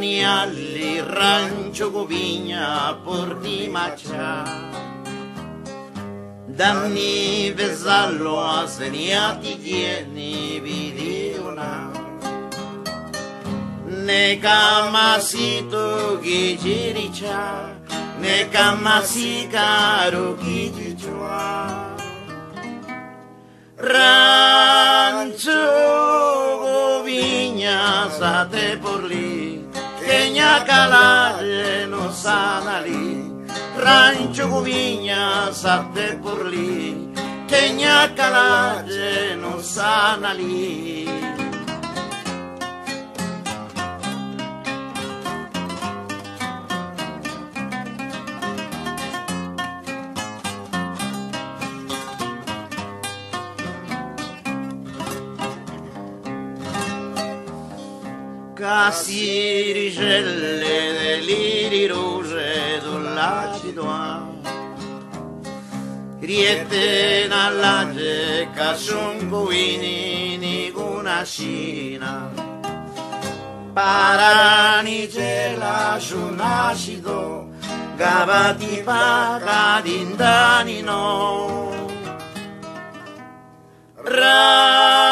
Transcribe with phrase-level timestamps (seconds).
[0.00, 4.46] Ucrania, li rancho gubinha por ti machá.
[6.48, 11.92] Danni vezalo a senia ti tieni vidiona.
[14.06, 17.76] Ne camasito gijiricha,
[18.20, 21.44] ne camasicaro gijichua.
[23.76, 25.62] Rancho
[26.64, 29.49] gubinha sate por li.
[30.10, 33.30] Pequeña calare no sanali,
[33.78, 37.12] rancho gubiña sate por li,
[37.46, 39.60] pequeña calare no
[58.70, 63.74] Cassi, rigelle, deliri, rose, dollaci,
[66.20, 72.30] Riete, nallage, casciunguini, niguna scina.
[73.72, 77.48] Paranice, lasciu nascito,
[77.96, 81.72] gavati, paca, dindani, no.
[83.96, 85.10] Rancio.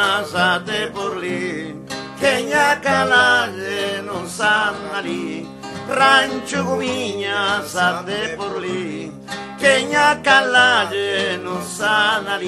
[0.00, 1.84] passate por lì,
[2.18, 5.46] che gna calate non sanna lì,
[5.88, 9.12] rancio comigna sate por lì,
[9.58, 12.38] che gna calate non sanna.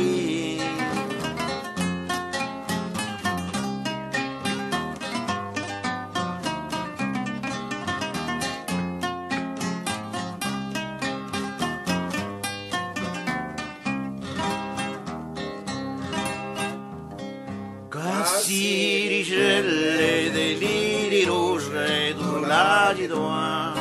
[22.92, 23.72] Aridoa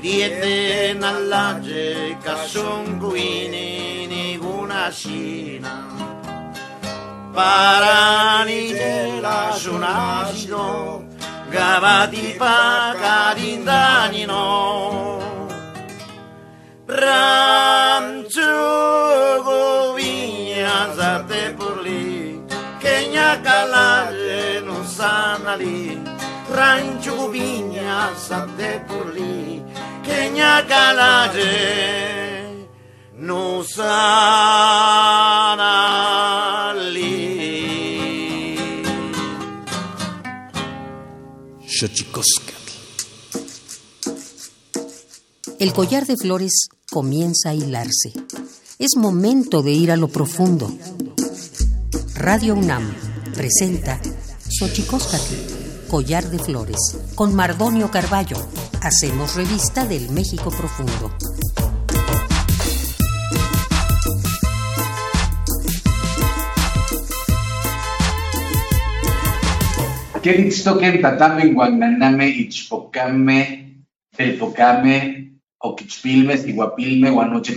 [0.00, 5.74] Riete nallage casonguini ni gunashina
[7.34, 11.04] Parani della sunasino
[11.50, 15.20] Gavati pacarindani no
[16.86, 18.32] Ranzugo
[19.92, 22.42] vigna zate purli
[22.78, 26.03] Che gna calage non sanali
[30.02, 32.68] Kenya calare
[33.16, 34.12] non sana
[36.92, 38.54] lì.
[45.58, 48.12] El collar de flores comienza a hilarse.
[48.78, 50.72] Es momento de ir a lo profundo
[52.16, 52.94] Radio UNAM
[53.34, 54.00] presenta
[54.48, 55.34] Xochicóscatl,
[55.88, 58.36] Collar de Flores, con Mardonio Carballo.
[58.82, 61.12] Hacemos revista del México Profundo.
[70.22, 71.44] Queritztoquen tatame
[72.28, 73.84] ichpocame,
[74.16, 77.52] telpocame, oquichpilme, iguapilme, guanoche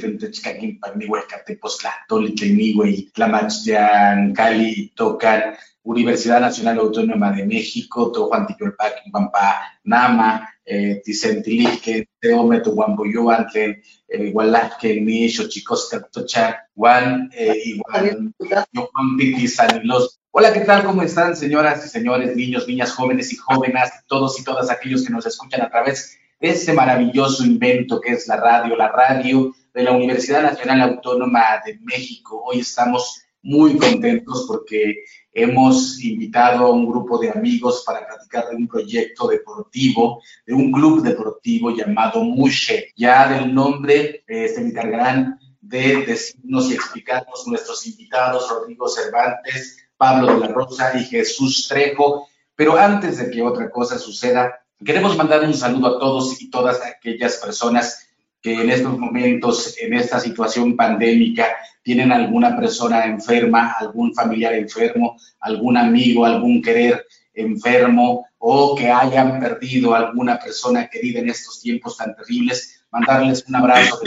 [3.13, 5.55] tlamachtian, cali, tocan,
[5.87, 14.31] Universidad Nacional Autónoma de México, Tojuan Tipolpac, Pampa, Nama, eh, Ticentilique, Teome, Tuamboyoan, Tlen, eh,
[14.31, 20.19] Gualajque, Ni, Xochicosca, Tocha, Juan, eh, igual, Juan Sanilos.
[20.31, 20.83] Hola, ¿qué tal?
[20.83, 25.13] ¿Cómo están, señoras y señores, niños, niñas, jóvenes y jóvenes, todos y todas aquellos que
[25.13, 29.93] nos escuchan a través este maravilloso invento que es la radio, la radio de la
[29.93, 32.43] Universidad Nacional Autónoma de México.
[32.45, 35.05] Hoy estamos muy contentos porque
[35.37, 40.71] hemos invitado a un grupo de amigos para platicar de un proyecto deportivo, de un
[40.71, 42.91] club deportivo llamado Mushe.
[42.97, 50.33] Ya del nombre eh, se encargarán de decirnos y explicarnos nuestros invitados, Rodrigo Cervantes, Pablo
[50.33, 52.27] de la Rosa y Jesús Trejo.
[52.55, 56.79] Pero antes de que otra cosa suceda, Queremos mandar un saludo a todos y todas
[56.83, 58.06] aquellas personas
[58.41, 65.17] que en estos momentos, en esta situación pandémica, tienen alguna persona enferma, algún familiar enfermo,
[65.39, 71.97] algún amigo, algún querer enfermo o que hayan perdido alguna persona querida en estos tiempos
[71.97, 73.99] tan terribles, mandarles un abrazo.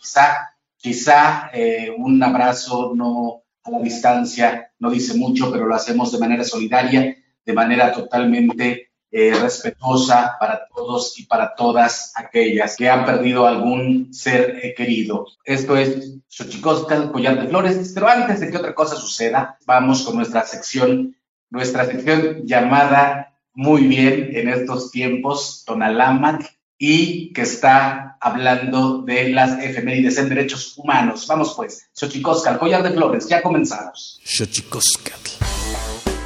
[0.00, 6.12] Quizá, quizá eh, un abrazo no a la distancia no dice mucho, pero lo hacemos
[6.12, 12.88] de manera solidaria, de manera totalmente eh, respetuosa para todos y para todas aquellas que
[12.88, 15.28] han perdido algún ser eh, querido.
[15.44, 20.16] Esto es Xochicosca, collar de flores, pero antes de que otra cosa suceda, vamos con
[20.16, 21.14] nuestra sección,
[21.48, 29.62] nuestra sección llamada muy bien en estos tiempos, Tonalamac, y que está hablando de las
[29.62, 31.28] efemérides en derechos humanos.
[31.28, 34.20] Vamos pues, Xochicosca, collar de flores, ya comenzamos.
[34.24, 35.12] Xochicosca.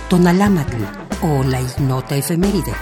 [0.08, 2.72] Tonalámatl o la ignota efeméride.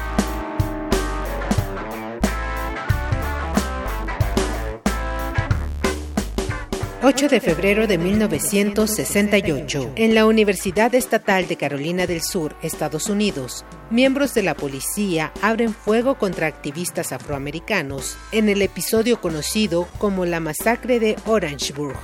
[7.09, 13.65] 8 de febrero de 1968, en la Universidad Estatal de Carolina del Sur, Estados Unidos,
[13.91, 20.41] miembros de la policía abren fuego contra activistas afroamericanos en el episodio conocido como la
[20.41, 21.97] masacre de Orangeburg,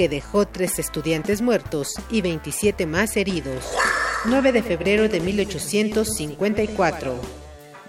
[0.00, 3.70] que dejó tres estudiantes muertos y 27 más heridos.
[4.24, 7.20] 9 de febrero de 1854.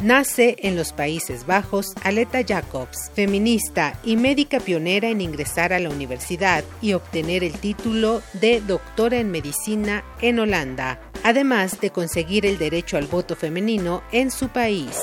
[0.02, 5.90] Nace en los Países Bajos Aleta Jacobs, feminista y médica pionera en ingresar a la
[5.90, 12.58] universidad y obtener el título de doctora en medicina en Holanda, además de conseguir el
[12.58, 14.98] derecho al voto femenino en su país.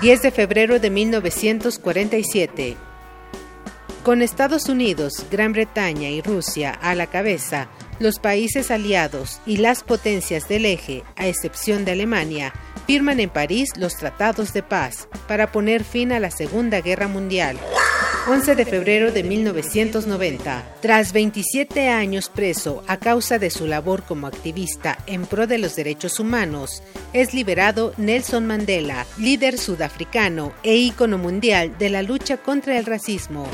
[0.00, 2.76] 10 de febrero de 1947.
[4.02, 7.68] Con Estados Unidos, Gran Bretaña y Rusia a la cabeza,
[8.00, 12.52] los países aliados y las potencias del eje, a excepción de Alemania,
[12.88, 17.56] firman en París los tratados de paz para poner fin a la Segunda Guerra Mundial.
[18.26, 20.64] 11 de febrero de 1990.
[20.80, 25.76] Tras 27 años preso a causa de su labor como activista en pro de los
[25.76, 26.82] derechos humanos,
[27.12, 33.48] es liberado Nelson Mandela, líder sudafricano e ícono mundial de la lucha contra el racismo.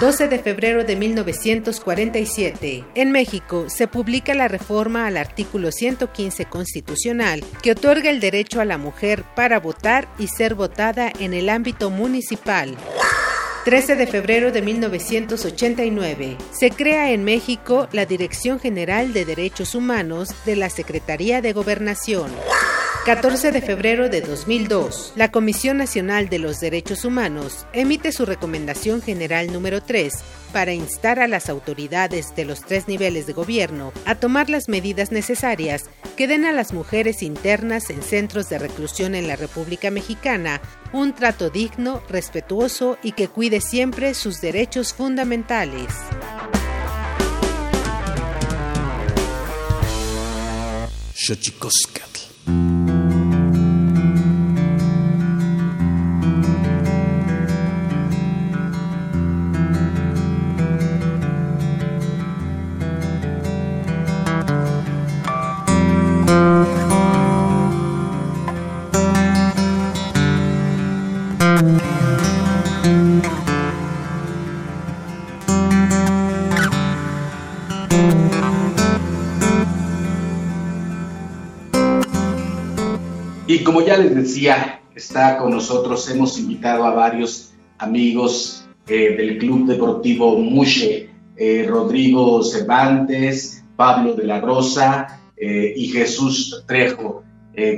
[0.00, 2.84] 12 de febrero de 1947.
[2.96, 8.64] En México se publica la reforma al artículo 115 constitucional que otorga el derecho a
[8.64, 12.76] la mujer para votar y ser votada en el ámbito municipal.
[13.64, 16.38] 13 de febrero de 1989.
[16.50, 22.30] Se crea en México la Dirección General de Derechos Humanos de la Secretaría de Gobernación.
[23.04, 29.02] 14 de febrero de 2002, la Comisión Nacional de los Derechos Humanos emite su recomendación
[29.02, 30.14] general número 3
[30.54, 35.12] para instar a las autoridades de los tres niveles de gobierno a tomar las medidas
[35.12, 35.84] necesarias
[36.16, 40.62] que den a las mujeres internas en centros de reclusión en la República Mexicana
[40.94, 45.92] un trato digno, respetuoso y que cuide siempre sus derechos fundamentales.
[83.62, 89.66] Como ya les decía, está con nosotros, hemos invitado a varios amigos eh, del Club
[89.66, 97.22] Deportivo Mushe, eh, Rodrigo Cervantes, Pablo de la Rosa eh, y Jesús Trejo.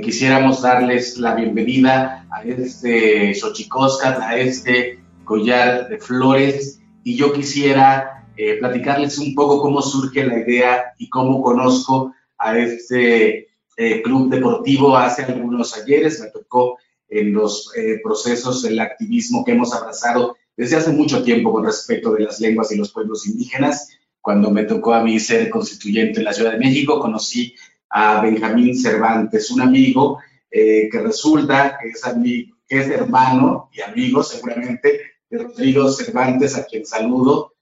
[0.01, 8.25] quisiéramos darles la bienvenida a este Xochicóscar, a este collar de flores, y yo quisiera
[8.59, 13.46] platicarles un poco cómo surge la idea y cómo conozco a este
[13.79, 19.51] eh, club deportivo hace algunos ayeres, me tocó en los eh, procesos del activismo que
[19.51, 23.89] hemos abrazado desde hace mucho tiempo con respecto de las lenguas y los pueblos indígenas.
[24.19, 27.53] Cuando me tocó a mí ser constituyente en la Ciudad de México, conocí
[27.91, 30.17] a Benjamín Cervantes, un amigo
[30.49, 36.57] eh, que resulta que es, amigo, que es hermano y amigo seguramente de Rodrigo Cervantes,
[36.57, 37.53] a quien saludo.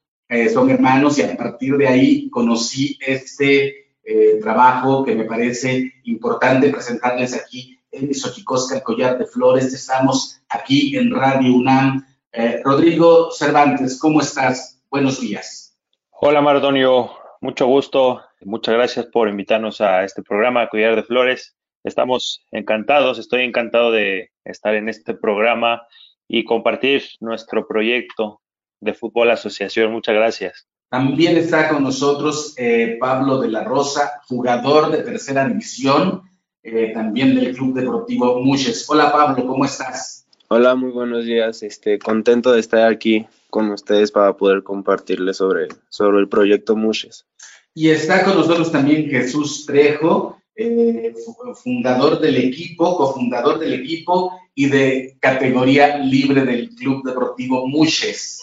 [0.54, 6.70] son hermanos y a partir de ahí conocí este eh, trabajo que me parece importante
[6.70, 9.74] presentarles aquí en Xochicosca, collar de flores.
[9.74, 12.06] Estamos aquí en Radio UNAM.
[12.32, 14.82] Eh, Rodrigo Cervantes, ¿cómo estás?
[14.90, 15.76] Buenos días.
[16.12, 17.12] Hola, Mardonio.
[17.42, 18.22] Mucho gusto.
[18.42, 21.56] Muchas gracias por invitarnos a este programa, Collar de Flores.
[21.84, 25.84] Estamos encantados, estoy encantado de estar en este programa
[26.28, 28.42] y compartir nuestro proyecto
[28.80, 29.92] de Fútbol Asociación.
[29.92, 30.68] Muchas gracias.
[30.96, 36.22] También está con nosotros eh, Pablo de la Rosa, jugador de tercera división,
[36.64, 38.90] eh, también del Club Deportivo Muches.
[38.90, 40.26] Hola Pablo, ¿cómo estás?
[40.48, 41.64] Hola, muy buenos días.
[41.64, 47.26] Este, contento de estar aquí con ustedes para poder compartirles sobre, sobre el proyecto Muches.
[47.74, 51.14] Y está con nosotros también Jesús Trejo, eh,
[51.62, 58.40] fundador del equipo, cofundador del equipo y de categoría libre del Club Deportivo Muches.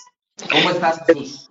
[0.50, 1.48] ¿Cómo estás, Jesús?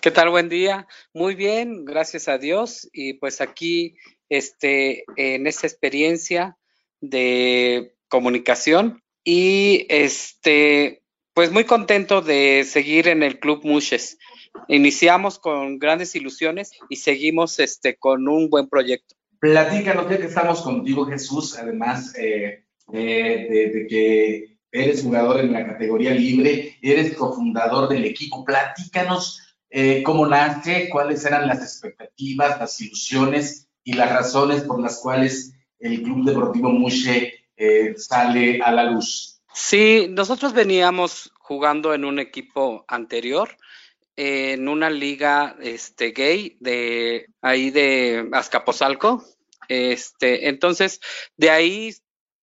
[0.00, 0.30] ¿Qué tal?
[0.30, 0.88] Buen día.
[1.12, 2.88] Muy bien, gracias a Dios.
[2.90, 3.96] Y pues aquí,
[4.30, 6.56] este, en esta experiencia
[7.02, 11.02] de comunicación y este,
[11.34, 14.16] pues muy contento de seguir en el Club Muches.
[14.68, 19.16] Iniciamos con grandes ilusiones y seguimos este, con un buen proyecto.
[19.38, 22.64] Platícanos, ya que estamos contigo, Jesús, además eh,
[22.94, 28.46] eh, de, que eres jugador en la categoría libre, eres cofundador del equipo.
[28.46, 34.98] Platícanos eh, cómo nace, cuáles eran las expectativas, las ilusiones y las razones por las
[34.98, 37.34] cuales el Club Deportivo Muche
[37.96, 39.42] sale a la luz.
[39.52, 43.50] Sí, nosotros veníamos jugando en un equipo anterior
[44.22, 49.24] en una liga este, gay de ahí de Azcapotzalco.
[49.66, 51.00] Este, entonces,
[51.38, 51.94] de ahí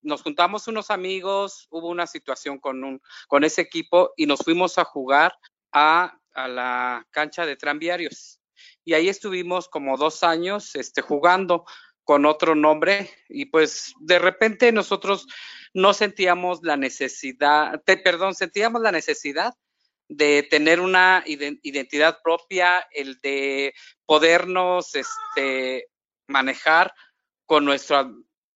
[0.01, 4.79] nos juntamos unos amigos, hubo una situación con, un, con ese equipo y nos fuimos
[4.79, 5.33] a jugar
[5.71, 8.39] a, a la cancha de tranviarios.
[8.85, 11.65] Y ahí estuvimos como dos años este, jugando
[12.03, 15.27] con otro nombre y pues de repente nosotros
[15.73, 19.53] no sentíamos la necesidad, perdón, sentíamos la necesidad
[20.07, 23.73] de tener una identidad propia, el de
[24.05, 25.87] podernos este,
[26.27, 26.93] manejar
[27.45, 28.09] con nuestra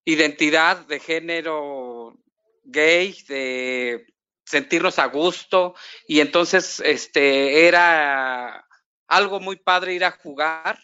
[0.05, 2.15] identidad de género
[2.63, 4.05] gay, de
[4.51, 8.67] sentirnos a gusto y entonces este era
[9.07, 10.77] algo muy padre ir a jugar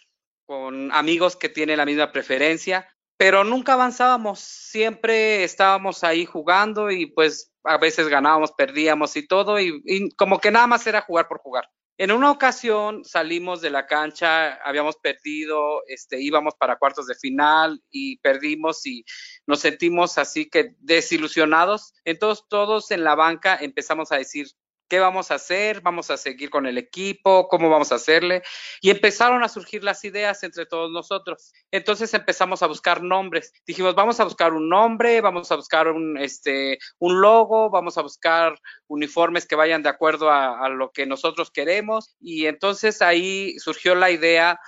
[0.45, 7.07] con amigos que tienen la misma preferencia, pero nunca avanzábamos, siempre estábamos ahí jugando y
[7.07, 11.39] pues a veces ganábamos, perdíamos y todo, y, como que nada más era jugar por
[11.39, 11.69] jugar.
[11.99, 17.81] En una ocasión salimos de la cancha, habíamos perdido, este, íbamos para cuartos de final
[17.89, 19.03] y perdimos y
[19.47, 21.95] nos sentimos así que desilusionados.
[22.05, 24.47] Entonces todos en la banca empezamos a decir,
[24.87, 25.81] ¿Qué vamos a hacer?
[25.81, 27.47] ¿Vamos a seguir con el equipo?
[27.49, 28.41] ¿Cómo vamos a hacerle?
[28.81, 31.53] Y empezaron a surgir las ideas entre todos nosotros.
[31.71, 33.53] Entonces empezamos a buscar nombres.
[33.65, 38.01] Dijimos, vamos a buscar un nombre, vamos a buscar un, este, un logo, vamos a
[38.01, 42.15] buscar uniformes que vayan de acuerdo a, lo que nosotros queremos.
[42.19, 44.59] Y entonces ahí surgió la idea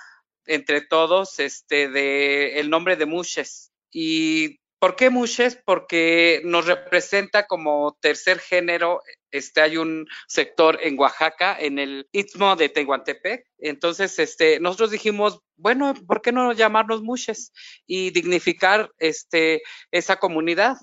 [0.46, 3.72] entre todos este, de el nombre de Mushes.
[3.90, 5.60] Y ¿Por qué Mushes?
[5.62, 9.02] Porque nos representa como tercer género.
[9.30, 13.46] Este, hay un sector en Oaxaca, en el Istmo de Tehuantepec.
[13.58, 17.52] Entonces, este, nosotros dijimos, bueno, ¿por qué no llamarnos Mushes?
[17.86, 20.76] Y dignificar este, esa comunidad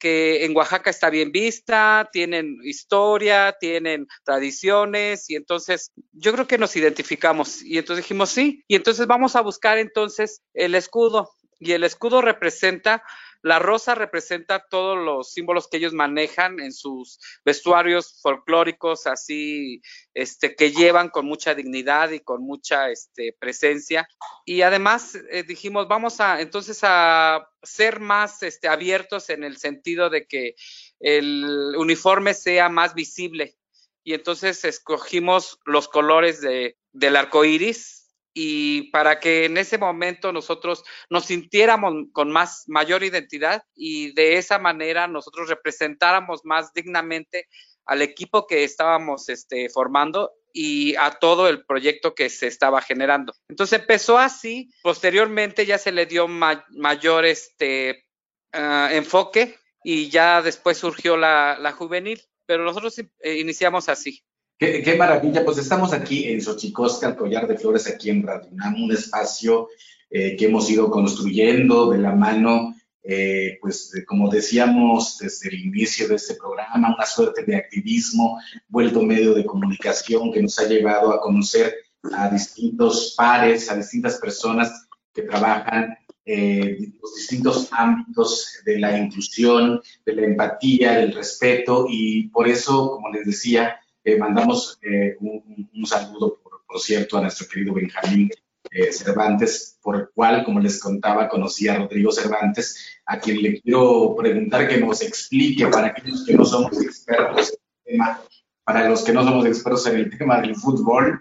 [0.00, 6.58] que en Oaxaca está bien vista, tienen historia, tienen tradiciones y entonces yo creo que
[6.58, 11.72] nos identificamos y entonces dijimos sí y entonces vamos a buscar entonces el escudo y
[11.72, 13.02] el escudo representa
[13.42, 19.80] la rosa representa todos los símbolos que ellos manejan en sus vestuarios folclóricos, así,
[20.14, 24.06] este, que llevan con mucha dignidad y con mucha este, presencia.
[24.44, 30.10] Y además eh, dijimos, vamos a entonces a ser más este, abiertos en el sentido
[30.10, 30.54] de que
[30.98, 33.56] el uniforme sea más visible.
[34.04, 37.99] Y entonces escogimos los colores de, del arco iris,
[38.32, 44.36] y para que en ese momento nosotros nos sintiéramos con más mayor identidad y de
[44.36, 47.48] esa manera nosotros representáramos más dignamente
[47.86, 53.34] al equipo que estábamos este, formando y a todo el proyecto que se estaba generando.
[53.48, 58.06] Entonces empezó así, posteriormente ya se le dio mayor este,
[58.52, 64.22] ah, enfoque y ya después surgió la, juvenil, pero nosotros eh, iniciamos así.
[64.60, 68.92] Qué, maravilla, pues estamos aquí en Xochicosca, el collar de flores, aquí en Radio un
[68.92, 69.68] espacio
[70.10, 76.08] eh, que hemos ido construyendo de la mano, eh, pues como decíamos desde el inicio
[76.08, 78.38] de este programa, una suerte de activismo
[78.68, 81.76] vuelto medio de comunicación que nos ha llevado a conocer
[82.12, 89.80] a distintos pares, a distintas personas que trabajan eh, los distintos ámbitos de la inclusión,
[90.04, 91.86] de la empatía, del respeto.
[91.88, 97.46] Y por eso, como les decía, eh, mandamos eh, un, saludo, por, cierto, a nuestro
[97.46, 98.30] querido Benjamín
[98.70, 103.60] eh, Cervantes, por el cual, como les contaba, conocí a Rodrigo Cervantes, a quien le
[103.60, 108.20] quiero preguntar que nos explique, para aquellos que no somos expertos en el tema,
[108.64, 111.20] para los que no somos expertos en el tema del fútbol,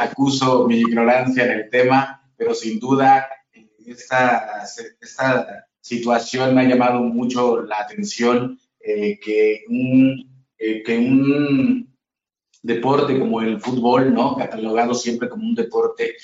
[0.00, 3.28] acuso mi ignorancia en el tema, pero sin duda
[3.86, 4.62] esta,
[5.02, 11.95] esta situación me ha llamado mucho la atención que, un, que un
[12.66, 14.36] deporte como el fútbol, ¿no?
[14.36, 16.16] catalogado siempre como un deporte,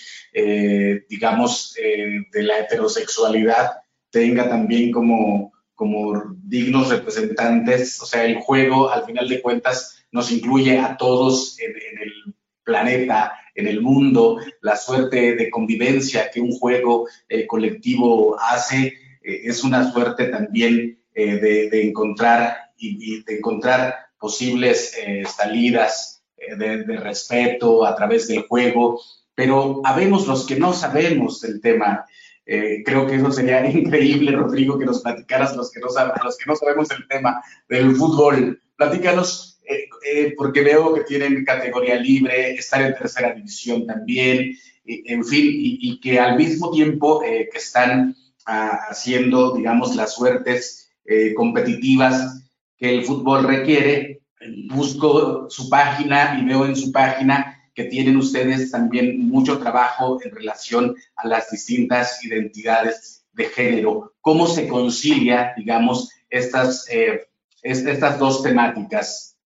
[1.09, 3.71] digamos, de la heterosexualidad,
[4.11, 10.31] tenga también como, como dignos representantes, o sea, el juego al final de cuentas nos
[10.31, 16.53] incluye a todos en, el planeta, en el mundo, la suerte de convivencia que un
[16.53, 18.87] juego eh, colectivo hace
[19.23, 24.95] eh, es una suerte también eh, de, encontrar y, de encontrar posibles
[25.27, 26.12] salidas
[26.57, 29.01] de, de, respeto a través del juego,
[29.35, 32.05] pero habemos los que no sabemos del tema
[32.45, 36.45] eh, creo que eso sería increíble, Rodrigo, que nos platicaras los que no, los que
[36.47, 38.61] no sabemos el tema del fútbol.
[38.77, 45.25] Platícanos, eh, eh, porque veo que tienen categoría libre, estar en tercera división también, en
[45.25, 50.91] fin, y, que al mismo tiempo que están ah, haciendo, digamos, las suertes
[51.37, 52.43] competitivas
[52.77, 54.22] que el fútbol requiere,
[54.69, 60.35] busco su página y veo en su página que tienen ustedes también mucho trabajo en
[60.35, 64.13] relación a las distintas identidades de género.
[64.21, 67.29] ¿Cómo se concilia, digamos, estas, eh,
[67.63, 69.39] estas dos temáticas,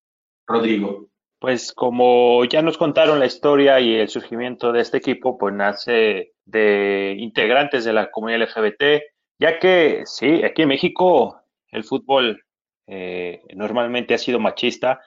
[0.47, 1.09] Rodrigo?
[1.38, 6.33] Pues como ya nos contaron la historia y el surgimiento de este equipo, pues nace
[6.45, 9.03] de integrantes de la comunidad LGBT,
[9.38, 12.46] ya que sí, aquí en México el fútbol
[12.87, 15.00] eh, normalmente ha sido machista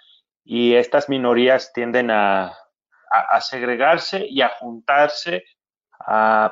[0.44, 2.54] y estas minorías tienden a
[3.10, 5.44] a, segregarse y a juntarse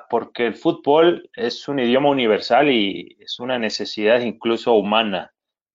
[0.10, 5.34] porque el fútbol es un idioma universal y es una necesidad incluso humana,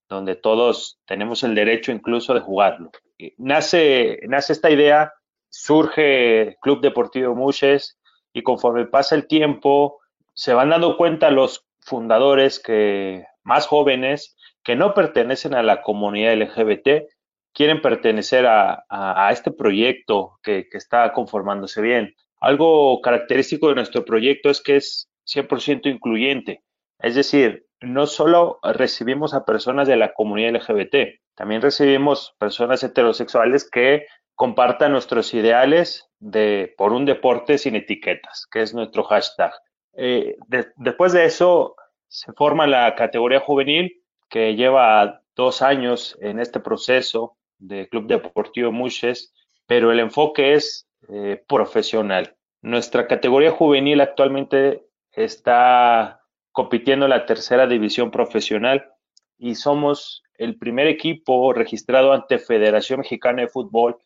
[0.08, 2.90] donde todos tenemos el derecho incluso de jugarlo.
[3.38, 5.12] Nace, nace esta idea,
[5.48, 7.98] surge Club Deportivo Muches
[8.32, 10.00] y conforme pasa el tiempo
[10.34, 16.36] se van dando cuenta los fundadores que más jóvenes que no pertenecen a la comunidad
[16.36, 17.08] LGBT
[17.52, 22.14] quieren pertenecer a, este proyecto que, está conformándose bien.
[22.40, 26.62] Algo característico de nuestro proyecto es que es 100% incluyente.
[26.98, 33.68] Es decir, no solo recibimos a personas de la comunidad LGBT, también recibimos personas heterosexuales
[33.68, 39.52] que compartan nuestros ideales de por un deporte sin etiquetas, que es nuestro hashtag.
[39.94, 40.36] Eh,
[40.76, 41.76] después de eso,
[42.08, 44.01] se forma la categoría juvenil
[44.32, 49.34] que lleva dos años en este proceso de Club Deportivo Muches,
[49.66, 52.34] pero el enfoque es eh, profesional.
[52.62, 58.90] Nuestra categoría juvenil actualmente está compitiendo en la tercera división profesional
[59.36, 63.98] y somos el primer equipo registrado ante Federación Mexicana de Fútbol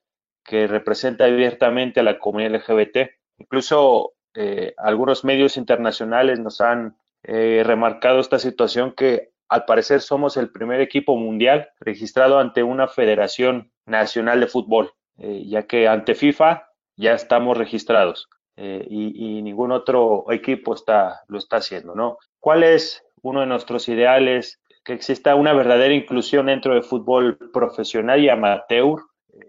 [0.43, 3.11] que representa abiertamente a la comunidad LGBT.
[3.39, 10.37] Incluso eh, algunos medios internacionales nos han eh, remarcado esta situación que al parecer somos
[10.37, 16.14] el primer equipo mundial registrado ante una federación nacional de fútbol, eh, ya que ante
[16.14, 22.18] FIFA ya estamos registrados eh, y, ningún otro equipo está, lo está haciendo, ¿no?
[22.40, 24.61] ¿Cuál es uno de nuestros ideales?
[24.82, 29.00] Que exista una verdadera inclusión dentro del fútbol profesional y amateur,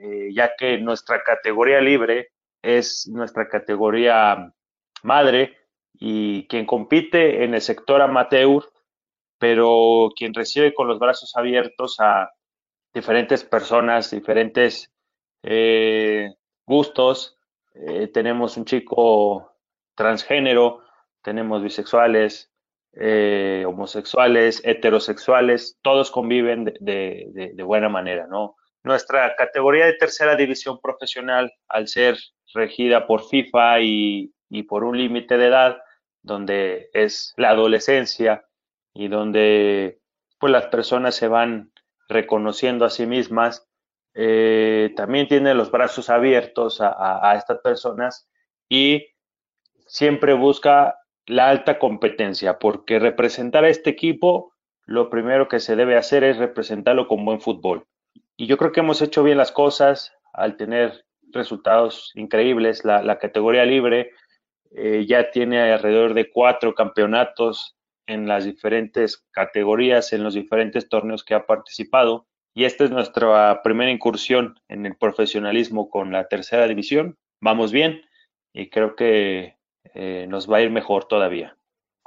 [0.01, 2.29] eh, ya que nuestra categoría libre
[2.61, 4.51] es nuestra categoría
[5.03, 5.57] madre
[5.93, 8.65] y quien compite en el sector amateur
[9.39, 12.31] pero quien recibe con los brazos abiertos a
[12.93, 14.91] diferentes personas, diferentes
[15.43, 16.33] eh,
[16.65, 17.37] gustos.
[17.73, 19.53] Eh, tenemos un chico
[19.95, 20.81] transgénero,
[21.21, 22.51] tenemos bisexuales,
[22.93, 28.55] eh, homosexuales, heterosexuales, todos conviven de, buena manera, ¿no?
[28.83, 32.17] Nuestra categoría de tercera división profesional, al ser
[32.53, 34.31] regida por FIFA y
[34.67, 35.77] por un límite de edad,
[36.23, 38.46] donde es la adolescencia,
[38.97, 39.99] y donde
[40.39, 41.71] pues las personas se van
[42.09, 43.67] reconociendo a sí mismas,
[44.15, 48.27] eh, también tiene los brazos abiertos a, estas personas
[48.67, 49.05] y
[49.85, 54.53] siempre busca la alta competencia, porque representar a este equipo,
[54.85, 57.85] lo primero que se debe hacer es representarlo con buen fútbol.
[58.35, 62.83] Y yo creo que hemos hecho bien las cosas al tener resultados increíbles.
[62.83, 64.11] La, categoría libre
[64.71, 67.76] eh, ya tiene alrededor de cuatro campeonatos
[68.07, 72.25] en las diferentes categorías, en los diferentes torneos que ha participado.
[72.53, 77.17] Y esta es nuestra primera incursión en el profesionalismo con la tercera división.
[77.39, 78.01] Vamos bien
[78.53, 79.57] y creo que
[79.93, 81.55] eh, nos va a ir mejor todavía.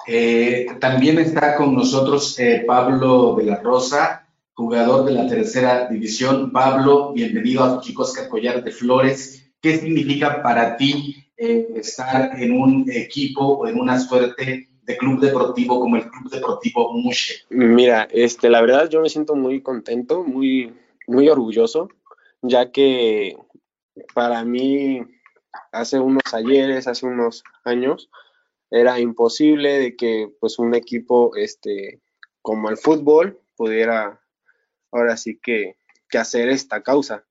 [0.06, 6.50] Eh, también está con nosotros eh, Pablo de la Rosa, jugador de la tercera división.
[6.50, 9.52] Pablo, bienvenido a Chicos Collar de Flores.
[9.60, 15.20] ¿Qué significa para ti eh, estar en un equipo o en una suerte de club
[15.20, 17.44] deportivo como el Club Deportivo Mushe?
[17.50, 20.74] Mira, este, la verdad yo me siento muy contento, muy,
[21.06, 21.88] muy orgulloso,
[22.42, 23.36] ya que
[24.14, 25.00] para mí
[25.72, 28.10] hace unos ayeres, hace unos años,
[28.70, 32.00] era imposible de que pues un equipo este,
[32.42, 34.20] como el fútbol pudiera
[34.92, 35.76] ahora sí que,
[36.08, 37.24] que hacer esta causa.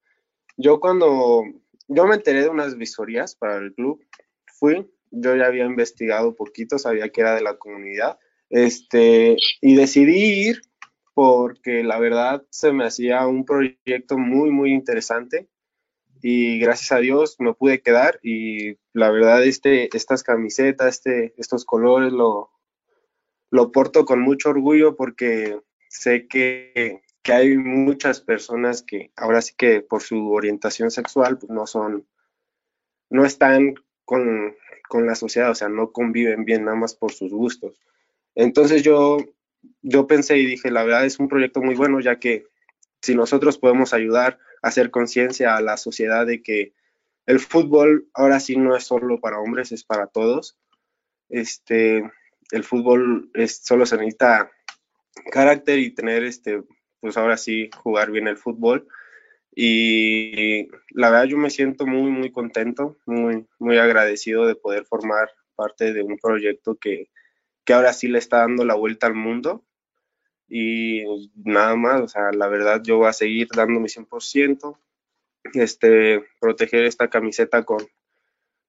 [0.57, 1.43] Yo cuando
[1.87, 4.05] yo me enteré de unas visorías para el club,
[4.45, 8.19] fui, yo ya había investigado poquito, sabía que era de la comunidad,
[8.49, 10.61] este, y decidí ir
[11.13, 15.49] porque la verdad se me hacía un proyecto muy, muy interesante
[16.21, 21.65] y gracias a Dios me pude quedar y la verdad este, estas camisetas, este, estos
[21.65, 22.51] colores lo,
[23.49, 29.53] lo porto con mucho orgullo porque sé que, que, hay muchas personas que ahora sí
[29.57, 32.07] que por su orientación sexual pues no son,
[33.09, 34.55] no están con,
[34.89, 37.79] con la sociedad, o sea, no conviven bien nada más por sus gustos.
[38.35, 39.17] Entonces yo,
[39.81, 42.47] yo pensé y dije, la verdad es un proyecto muy bueno, ya que
[43.01, 46.73] si nosotros podemos ayudar hacer conciencia a la sociedad de que
[47.25, 50.57] el fútbol ahora sí no es solo para hombres, es para todos.
[51.29, 52.03] Este,
[52.51, 54.51] el fútbol es, solo se necesita
[55.31, 56.63] carácter y tener este,
[56.99, 58.87] pues ahora sí jugar bien el fútbol.
[59.55, 65.29] Y la verdad yo me siento muy, muy contento, muy, muy agradecido de poder formar
[65.55, 67.09] parte de un proyecto que,
[67.65, 69.65] que ahora sí le está dando la vuelta al mundo.
[70.47, 71.03] Y
[71.35, 74.79] nada más, o sea, la verdad yo voy a seguir dando mi 100%,
[75.53, 77.85] este, proteger esta camiseta con,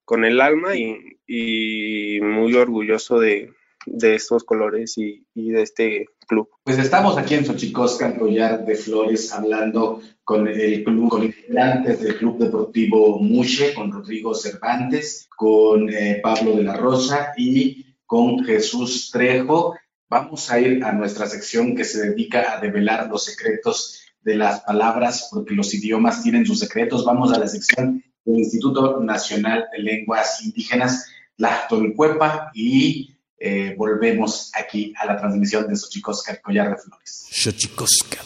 [0.05, 3.53] con el alma y, y muy orgulloso de,
[3.85, 6.49] de estos colores y, y, de este club.
[6.63, 12.17] Pues estamos aquí en Xochicosca, Collar de Flores, hablando con el club, con integrantes del
[12.17, 19.09] Club Deportivo Muche, con Rodrigo Cervantes, con eh, Pablo de la Rosa y con Jesús
[19.11, 19.75] Trejo.
[20.09, 24.61] Vamos a ir a nuestra sección que se dedica a develar los secretos de las
[24.61, 27.05] palabras, porque los idiomas tienen sus secretos.
[27.05, 34.51] Vamos a la sección del Instituto Nacional de Lenguas Indígenas, la Tolcuepa, y eh, volvemos
[34.53, 37.27] aquí a la transmisión de Xochicóscar Collar de Flores.
[37.31, 38.21] Xochicóscar.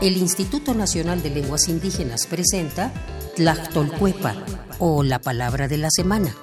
[0.00, 2.92] El Instituto Nacional de Lenguas Indígenas presenta
[3.36, 4.36] Tlactolcuepa,
[4.78, 6.34] o la palabra de la semana.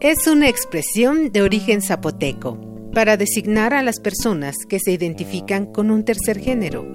[0.00, 5.90] Es una expresión de origen zapoteco para designar a las personas que se identifican con
[5.90, 6.86] un tercer género.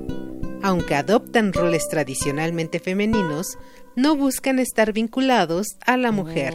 [0.62, 3.58] Aunque adoptan roles tradicionalmente femeninos,
[3.96, 6.54] no buscan estar vinculados a la mujer.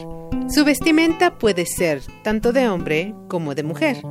[0.49, 4.01] Su vestimenta puede ser tanto de hombre como de mujer,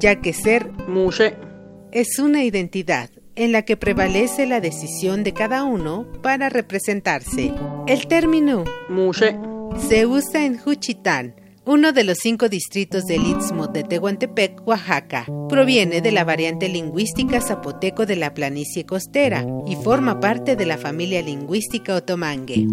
[0.00, 1.34] ya que ser mushe
[1.90, 7.52] es una identidad en la que prevalece la decisión de cada uno para representarse.
[7.86, 9.38] El término mushe
[9.88, 11.34] se usa en Juchitán,
[11.68, 15.26] uno de los cinco distritos del Istmo de Tehuantepec, Oaxaca.
[15.50, 20.78] Proviene de la variante lingüística zapoteco de la planicie costera y forma parte de la
[20.78, 22.64] familia lingüística otomangue.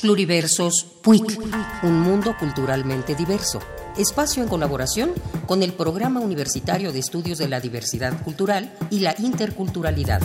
[0.00, 1.40] Pluriversos PUIC,
[1.82, 3.58] un mundo culturalmente diverso.
[3.98, 5.14] Espacio en colaboración
[5.46, 10.20] con el Programa Universitario de Estudios de la Diversidad Cultural y la Interculturalidad.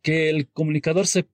[0.00, 1.28] Que el comunicador se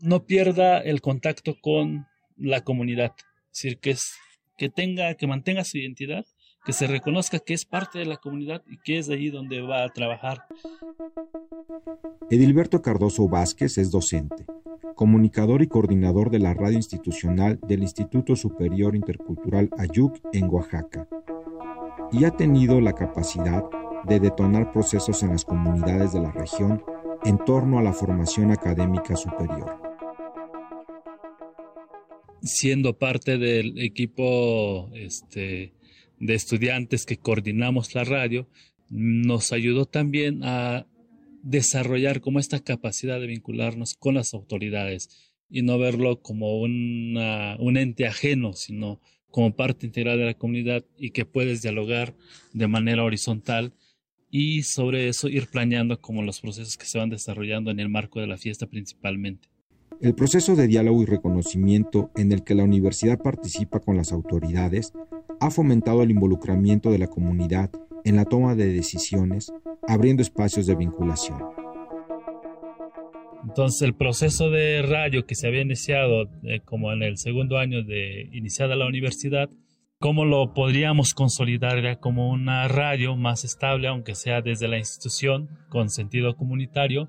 [0.00, 2.06] no pierda el contacto con
[2.38, 3.12] la comunidad,
[3.52, 4.14] es decir, que, es,
[4.56, 6.24] que tenga, que mantenga su identidad
[6.68, 9.62] que se reconozca que es parte de la comunidad y que es de ahí donde
[9.62, 10.44] va a trabajar.
[12.28, 14.44] Edilberto Cardoso Vázquez es docente,
[14.94, 21.08] comunicador y coordinador de la radio institucional del Instituto Superior Intercultural Ayuc en Oaxaca,
[22.12, 23.64] y ha tenido la capacidad
[24.04, 26.84] de detonar procesos en las comunidades de la región
[27.24, 29.80] en torno a la formación académica superior.
[32.42, 35.77] Siendo parte del equipo este,
[36.20, 38.48] de estudiantes que coordinamos la radio,
[38.90, 40.86] nos ayudó también a
[41.42, 45.08] desarrollar como esta capacidad de vincularnos con las autoridades
[45.50, 49.00] y no verlo como un ente ajeno, sino
[49.30, 52.14] como parte integral de la comunidad y que puedes dialogar
[52.52, 53.72] de manera horizontal
[54.30, 58.20] y sobre eso ir planeando como los procesos que se van desarrollando en el marco
[58.20, 59.48] de la fiesta principalmente.
[60.00, 64.92] El proceso de diálogo y reconocimiento en el que la universidad participa con las autoridades
[65.40, 67.70] ha fomentado el involucramiento de la comunidad
[68.04, 69.52] en la toma de decisiones,
[69.88, 71.42] abriendo espacios de vinculación.
[73.42, 77.82] Entonces el proceso de radio que se había iniciado eh, como en el segundo año
[77.82, 79.50] de iniciada la universidad,
[79.98, 85.88] ¿cómo lo podríamos consolidar como una radio más estable, aunque sea desde la institución, con
[85.88, 87.08] sentido comunitario,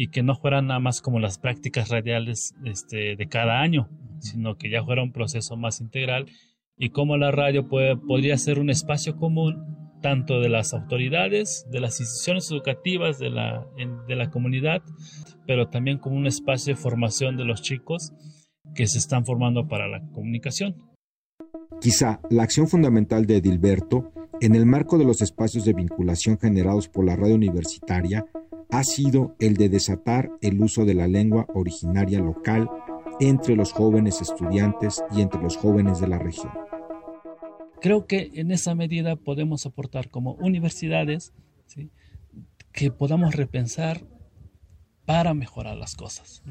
[0.00, 3.88] y que no fueran nada más como las prácticas radiales este, de cada año,
[4.20, 6.26] sino que ya fuera un proceso más integral,
[6.76, 11.80] y cómo la radio puede, podría ser un espacio común tanto de las autoridades, de
[11.80, 13.66] las instituciones educativas de la,
[14.06, 14.82] de la comunidad,
[15.48, 18.12] pero también como un espacio de formación de los chicos
[18.76, 20.76] que se están formando para la comunicación.
[21.80, 26.88] Quizá la acción fundamental de Edilberto, en el marco de los espacios de vinculación generados
[26.88, 28.24] por la radio universitaria,
[28.70, 32.68] ha sido el de desatar el uso de la lengua originaria local
[33.20, 36.52] entre los jóvenes estudiantes y entre los jóvenes de la región.
[37.80, 41.32] Creo que en esa medida podemos aportar como universidades
[42.72, 44.04] que podamos repensar
[45.04, 46.42] para mejorar las cosas,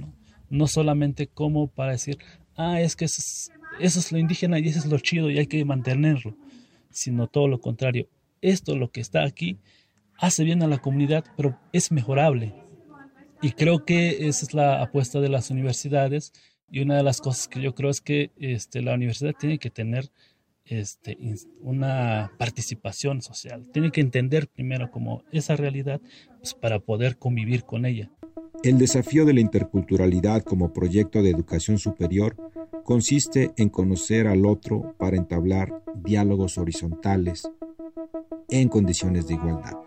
[0.50, 0.68] ¿no?
[0.68, 2.18] solamente como para decir,
[2.56, 5.38] ah, es que eso es, eso es lo indígena y eso es lo chido y
[5.38, 6.36] hay que mantenerlo,
[6.90, 8.10] sino todo lo contrario.
[8.42, 9.60] Esto, lo que está aquí,
[10.20, 12.54] hace bien a la comunidad, pero es mejorable.
[13.42, 16.34] Y creo que esa es la apuesta de las universidades
[16.70, 19.70] y una de las cosas que yo creo es que este, la universidad tiene que
[19.70, 20.10] tener
[20.66, 21.18] este,
[21.62, 23.70] una participación social.
[23.72, 26.02] Tiene que entender primero como esa realidad
[26.40, 28.12] pues, para poder convivir con ella.
[28.64, 32.36] El desafío de la interculturalidad como proyecto de educación superior
[32.84, 37.50] consiste en conocer al otro para entablar diálogos horizontales
[38.50, 39.87] en condiciones de igualdad.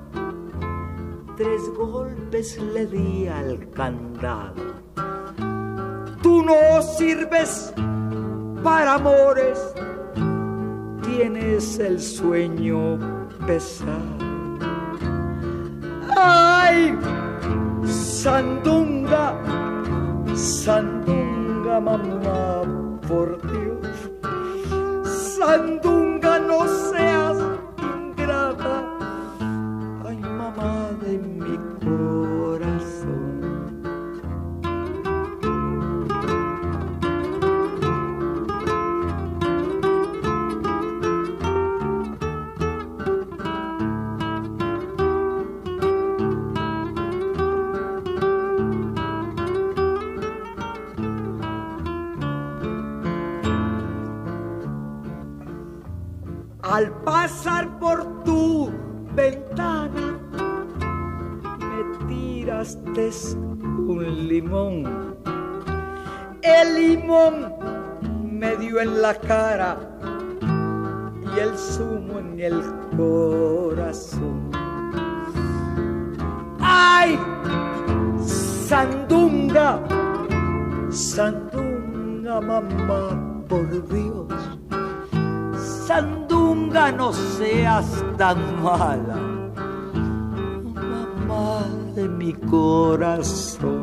[1.41, 4.75] tres golpes le di al candado.
[6.21, 7.73] Tú no sirves
[8.63, 9.59] para amores,
[11.01, 12.99] tienes el sueño
[13.47, 14.19] pesado.
[16.15, 16.95] ¡Ay!
[17.85, 19.33] Sandunga,
[20.35, 23.40] Sandunga, mamá, por
[78.81, 79.79] Sandunga,
[80.89, 84.27] Sandunga, mamá, por Dios.
[85.85, 89.19] Sandunga, no seas tan mala
[91.93, 93.80] de mi corazón.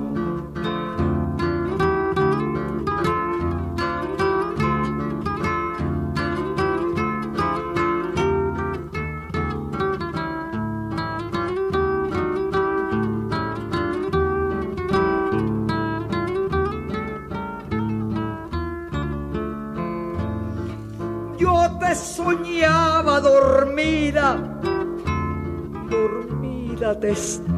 [26.95, 27.49] Dormida te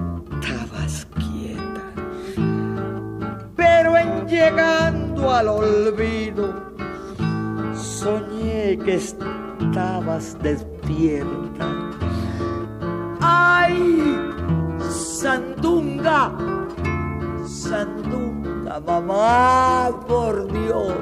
[4.26, 6.54] llegando al olvido,
[7.74, 11.66] soñé que estabas despierta.
[13.20, 14.18] Ay,
[14.88, 16.32] Sandunga,
[17.44, 20.94] Sandunga, mamá, por Dios.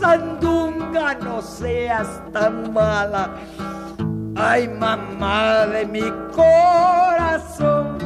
[0.00, 3.30] Sandunga, no seas tan mala.
[4.56, 6.00] Ay, mamá de mi
[6.32, 7.98] corazón.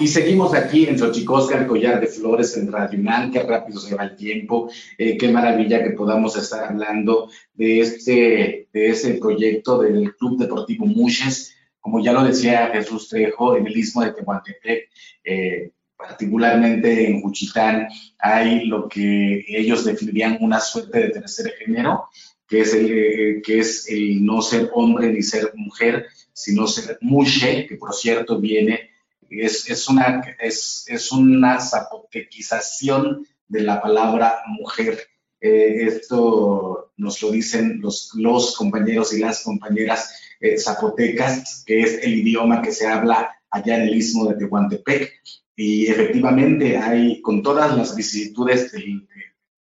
[0.00, 3.30] Y seguimos aquí en Xochicosca, el collar de flores en Radio UNAM.
[3.30, 4.68] Qué rápido se va el tiempo.
[4.98, 10.84] Eh, qué maravilla que podamos estar hablando de este, de ese proyecto del Club Deportivo
[10.84, 11.54] Muches.
[11.78, 14.90] Como ya lo decía Jesús Trejo, en el istmo de Tehuantepec,
[15.22, 22.08] eh, particularmente en Juchitán, hay lo que ellos definirían una suerte de tercer género,
[22.46, 26.98] que es el, eh, que es el no ser hombre ni ser mujer, sino ser
[27.00, 28.90] mushe, que por cierto viene,
[29.28, 35.00] es, es, una, es, es una zapotequización de la palabra mujer.
[35.40, 42.02] Eh, esto nos lo dicen los, los compañeros y las compañeras eh, zapotecas, que es
[42.02, 45.12] el idioma que se habla allá en el istmo de Tehuantepec.
[45.56, 49.06] Y efectivamente hay, con todas las vicisitudes de,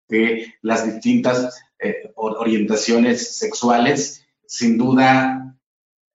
[0.10, 5.56] de las distintas eh, orientaciones sexuales, sin duda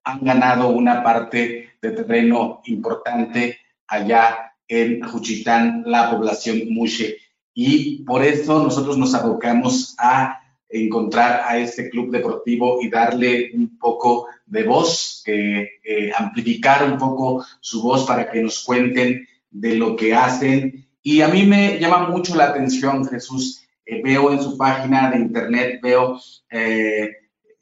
[0.05, 7.19] han ganado una parte de terreno importante allá en Juchitán, la población Mushe.
[7.55, 13.79] Y por eso nosotros nos abocamos a encontrar a este club deportivo y darle un
[13.79, 19.75] poco de voz, eh, eh, amplificar un poco su voz para que nos cuenten de
[19.77, 20.89] lo que hacen.
[21.03, 25.19] Y a mí me llama mucho la atención, Jesús, eh, veo en su página de
[25.19, 27.11] internet, veo eh,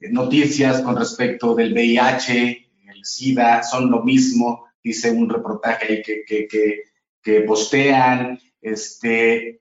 [0.01, 6.25] noticias con respecto del VIH, el SIDA, son lo mismo, dice un reportaje ahí que,
[6.25, 6.83] que, que,
[7.22, 8.38] que postean.
[8.61, 9.61] Este,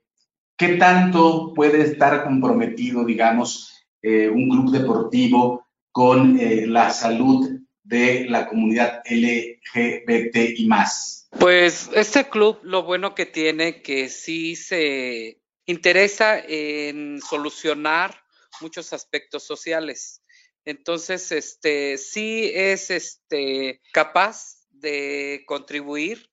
[0.57, 6.39] ¿Qué tanto puede estar comprometido, digamos, eh, un club deportivo con
[6.71, 11.24] la salud de la comunidad LGBT y más?
[11.39, 18.23] Pues este club lo bueno que tiene que sí se interesa en solucionar
[18.61, 20.23] muchos aspectos sociales.
[20.63, 26.31] Entonces, este sí es este capaz de contribuir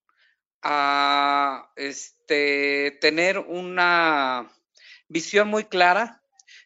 [0.62, 4.50] a este tener una
[5.08, 6.22] visión muy clara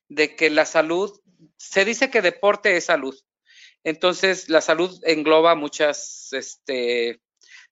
[0.09, 1.21] de que la salud
[1.57, 3.19] se dice que deporte es salud.
[3.83, 7.21] Entonces, la salud engloba muchas este,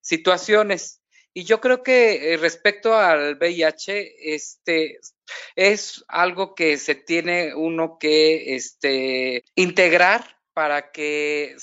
[0.04, 1.00] situaciones.
[1.32, 5.00] Y yo creo que eh, respecto al VIH, este
[5.56, 11.56] es algo que se tiene uno que este, integrar para que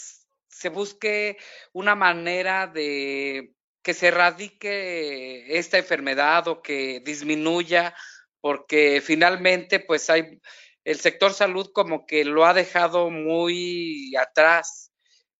[0.49, 1.37] se busque
[1.71, 7.95] una manera de que se erradique esta enfermedad o que disminuya,
[8.41, 10.39] porque finalmente pues hay
[10.83, 14.90] el sector salud como que lo ha dejado muy atrás.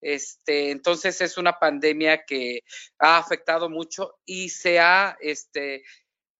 [0.02, 2.60] Este, entonces es una pandemia que
[2.98, 5.84] ha afectado mucho y se ha este,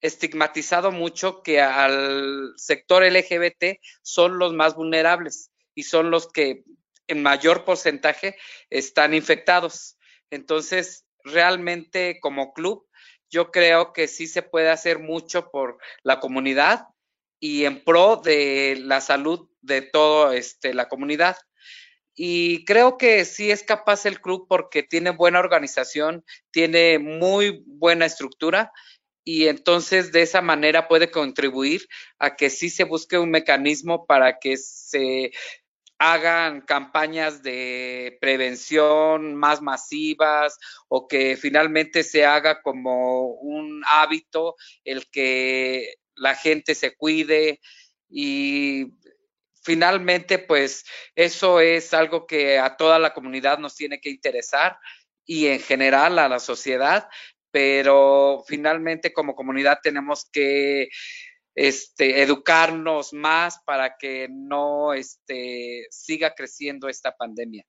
[0.00, 6.64] estigmatizado mucho que al sector LGBT son los más vulnerables y son los que
[7.06, 8.36] en mayor porcentaje
[8.68, 9.96] están infectados.
[10.30, 12.86] Entonces, realmente como club,
[13.30, 16.88] yo creo que sí se puede hacer mucho por la comunidad
[17.38, 21.36] y en pro de la salud de toda este, la comunidad.
[22.14, 28.06] Y creo que sí es capaz el club porque tiene buena organización, tiene muy buena
[28.06, 28.70] estructura
[29.24, 34.38] y entonces de esa manera puede contribuir a que sí se busque un mecanismo para
[34.38, 35.32] que se
[35.98, 45.08] hagan campañas de prevención más masivas o que finalmente se haga como un hábito el
[45.08, 47.60] que la gente se cuide
[48.08, 48.86] y
[49.62, 54.76] finalmente pues eso es algo que a toda la comunidad nos tiene que interesar
[55.24, 57.08] y en general a la sociedad,
[57.50, 60.88] pero finalmente como comunidad tenemos que
[61.54, 67.64] este, educarnos más para que no este, siga creciendo esta pandemia.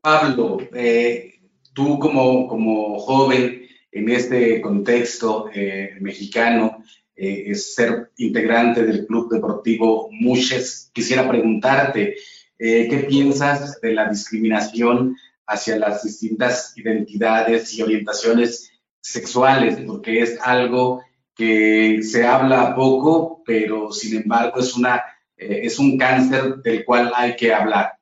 [0.00, 1.34] Pablo, eh,
[1.74, 6.82] tú como, joven en este contexto eh, mexicano,
[7.16, 12.16] eh, ser integrante del Club Deportivo Muches, quisiera preguntarte,
[12.58, 19.78] eh, ¿qué piensas de la discriminación hacia las distintas identidades y orientaciones sexuales?
[19.86, 21.02] Porque es algo
[21.34, 25.02] que se habla poco, pero sin embargo es, una,
[25.36, 27.92] eh, es un cáncer del cual hay que hablar.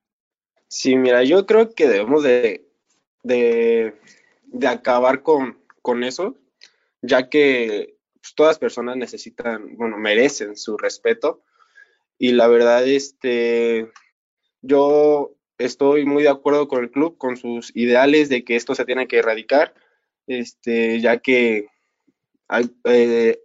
[0.68, 2.66] Sí, mira, yo creo que debemos de,
[3.22, 3.94] de,
[4.46, 6.36] de acabar con, con, eso,
[7.02, 7.93] ya que
[8.24, 11.42] pues, todas personas necesitan, bueno, merecen su respeto.
[12.18, 13.90] Y la verdad, este,
[14.62, 18.86] yo estoy muy de acuerdo con el club, con sus ideales de que esto se
[18.86, 19.74] tiene que erradicar,
[20.26, 21.66] este, ya que
[22.48, 23.42] hay, eh,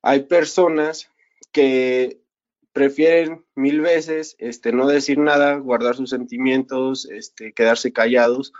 [0.00, 1.10] hay personas
[1.52, 2.22] que
[2.72, 8.54] prefieren mil veces este, no decir nada, guardar sus sentimientos, este, quedarse callados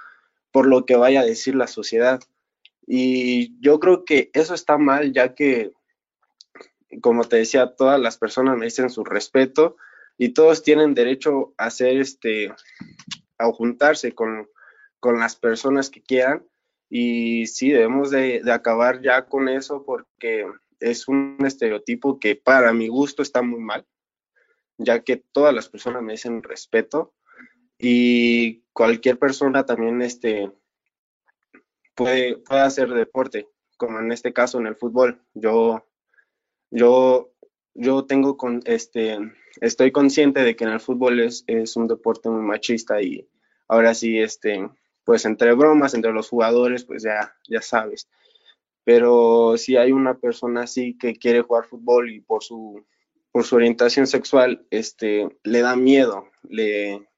[0.50, 2.20] por lo que vaya a decir la sociedad.
[2.86, 5.72] Y yo creo que eso está mal, ya que,
[7.00, 9.76] como te decía, todas las personas merecen su respeto
[10.16, 12.54] y todos tienen derecho a hacer este,
[13.38, 14.48] a juntarse con,
[15.00, 16.46] con las personas que quieran.
[16.88, 20.46] Y sí, debemos de, acabar ya con eso porque
[20.78, 23.84] es un estereotipo que para mi gusto está muy mal,
[24.78, 27.14] ya que todas las personas merecen respeto
[27.78, 30.52] y cualquier persona también este,
[31.96, 35.20] puede, puede hacer deporte, como en este caso en el fútbol.
[35.34, 35.84] Yo,
[36.70, 37.32] yo,
[37.74, 39.18] yo tengo con, este,
[39.60, 43.28] estoy consciente de que en el fútbol es, es un deporte muy machista y
[43.66, 44.68] ahora sí, este,
[45.04, 48.08] pues entre bromas, entre los jugadores, pues ya, ya sabes.
[48.84, 52.86] Pero si hay una persona así que quiere jugar fútbol y por su,
[53.32, 57.08] por su orientación sexual, este, le da miedo, le,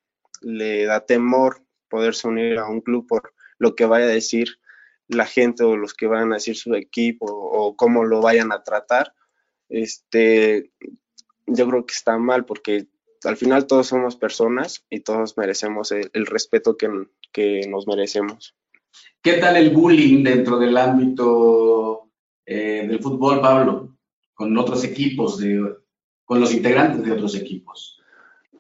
[0.41, 4.59] le da temor poderse unir a un club por lo que vaya a decir
[5.09, 8.63] la gente o los que vayan a decir su equipo o cómo lo vayan a
[8.63, 9.15] tratar,
[9.69, 10.71] este,
[11.47, 12.87] yo creo que está mal porque
[13.25, 16.89] al final todos somos personas y todos merecemos el, el respeto que,
[17.33, 18.55] que, nos merecemos.
[19.23, 22.11] ¿Qué tal el bullying dentro del ámbito
[22.47, 23.97] eh, del fútbol, Pablo?
[24.35, 25.75] Con otros equipos, de,
[26.25, 28.01] con los integrantes de otros equipos.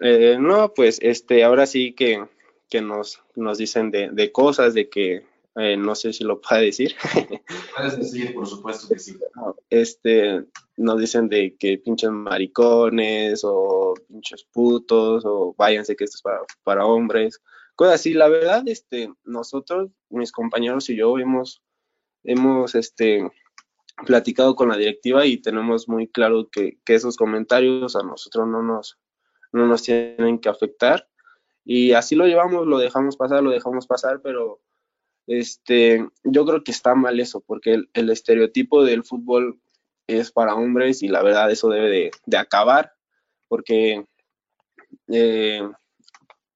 [0.01, 2.25] Eh, no, pues este, ahora sí que,
[2.69, 5.25] que nos, nos dicen de, de cosas, de que
[5.59, 6.95] eh, no sé si lo puede decir.
[7.77, 9.17] Puedes decir, por supuesto que sí.
[9.71, 10.45] Este,
[10.77, 16.41] nos dicen de que pinches maricones o pinches putos o váyanse que esto es para,
[16.63, 17.41] para hombres,
[17.75, 18.15] cosas así.
[18.15, 21.63] La verdad, este, nosotros, mis compañeros y yo hemos,
[22.25, 23.29] hemos, este,
[24.07, 28.63] platicado con la directiva y tenemos muy claro que, que esos comentarios a nosotros no
[28.63, 28.99] nos,
[29.53, 31.09] no nos tienen que afectar
[31.71, 34.61] y así lo llevamos, lo dejamos pasar, lo dejamos pasar, pero
[35.29, 39.61] este, yo creo que está mal eso, porque el, estereotipo del fútbol
[40.07, 42.95] es para hombres y la verdad eso debe de, de acabar,
[43.47, 44.07] porque
[45.09, 45.63] eh,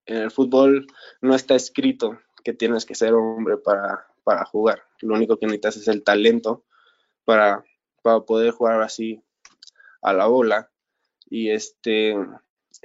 [0.06, 0.86] en el fútbol
[1.20, 5.76] no está escrito que tienes que ser hombre para, para jugar, lo único que necesitas
[5.76, 6.64] es el talento
[7.26, 7.62] para,
[8.02, 9.22] para poder jugar así
[10.00, 10.70] a la bola.
[11.28, 12.16] Y este,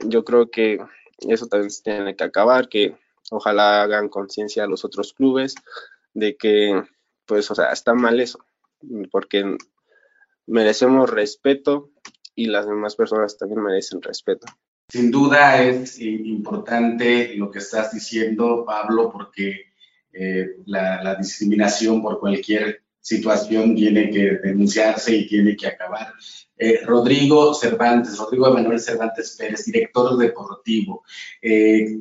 [0.05, 0.79] yo creo que
[1.19, 2.97] eso también se tiene que acabar, que
[3.31, 5.55] ojalá hagan conciencia a los otros clubes
[6.13, 6.81] de que,
[7.25, 8.39] pues, o sea, está mal eso,
[9.11, 9.57] porque
[10.45, 11.91] merecemos respeto
[12.35, 14.47] y las demás personas también merecen respeto.
[14.89, 19.65] Sin duda es importante lo que estás diciendo, Pablo, porque
[20.13, 26.13] eh, la, discriminación por cualquier situación tiene que denunciarse y tiene que acabar.
[26.57, 31.03] Eh, Rodrigo Cervantes, Rodrigo Emanuel Cervantes Pérez, director deportivo.
[31.41, 31.99] Eh,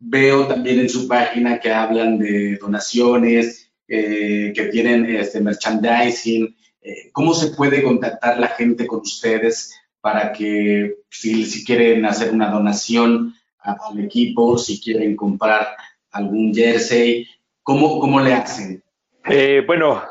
[0.00, 6.56] Veo también en su página que hablan de donaciones, eh, que tienen este merchandising.
[6.80, 12.32] Eh, ¿Cómo se puede contactar la gente con ustedes para que si, si quieren hacer
[12.32, 15.76] una donación al equipo, si quieren comprar
[16.10, 17.26] algún jersey,
[17.62, 18.82] ¿cómo, cómo le hacen?
[19.24, 20.02] Eh, bueno,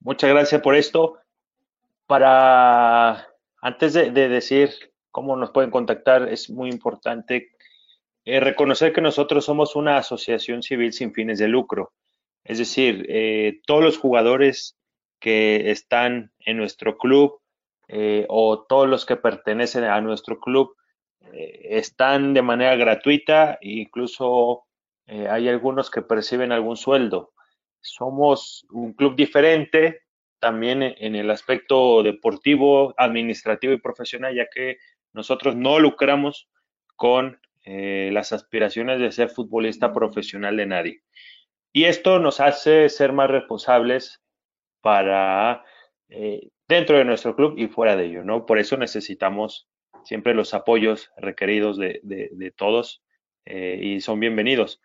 [0.00, 1.18] muchas gracias por esto.
[2.06, 3.26] Para,
[3.60, 4.70] antes de, de decir
[5.10, 7.55] cómo nos pueden contactar, es muy importante
[8.26, 11.92] eh, reconocer que nosotros somos una asociación civil sin fines de lucro.
[12.42, 14.76] Es decir, eh, todos los jugadores
[15.20, 17.40] que están en nuestro club
[17.86, 20.74] eh, o todos los que pertenecen a nuestro club
[21.32, 24.64] están de manera gratuita e incluso
[25.06, 27.32] hay algunos que perciben algún sueldo.
[27.80, 30.02] Somos un club diferente
[30.38, 34.78] también en el aspecto deportivo, administrativo y profesional, ya que
[35.12, 36.48] nosotros no lucramos
[36.94, 41.02] con eh, las aspiraciones de ser futbolista profesional de nadie.
[41.72, 44.22] Y esto nos hace ser más responsables
[44.80, 45.64] para
[46.08, 48.46] eh, dentro de nuestro club y fuera de ello, ¿no?
[48.46, 49.68] Por eso necesitamos
[50.04, 53.02] siempre los apoyos requeridos de, de, de todos
[53.44, 54.80] eh, y son bienvenidos.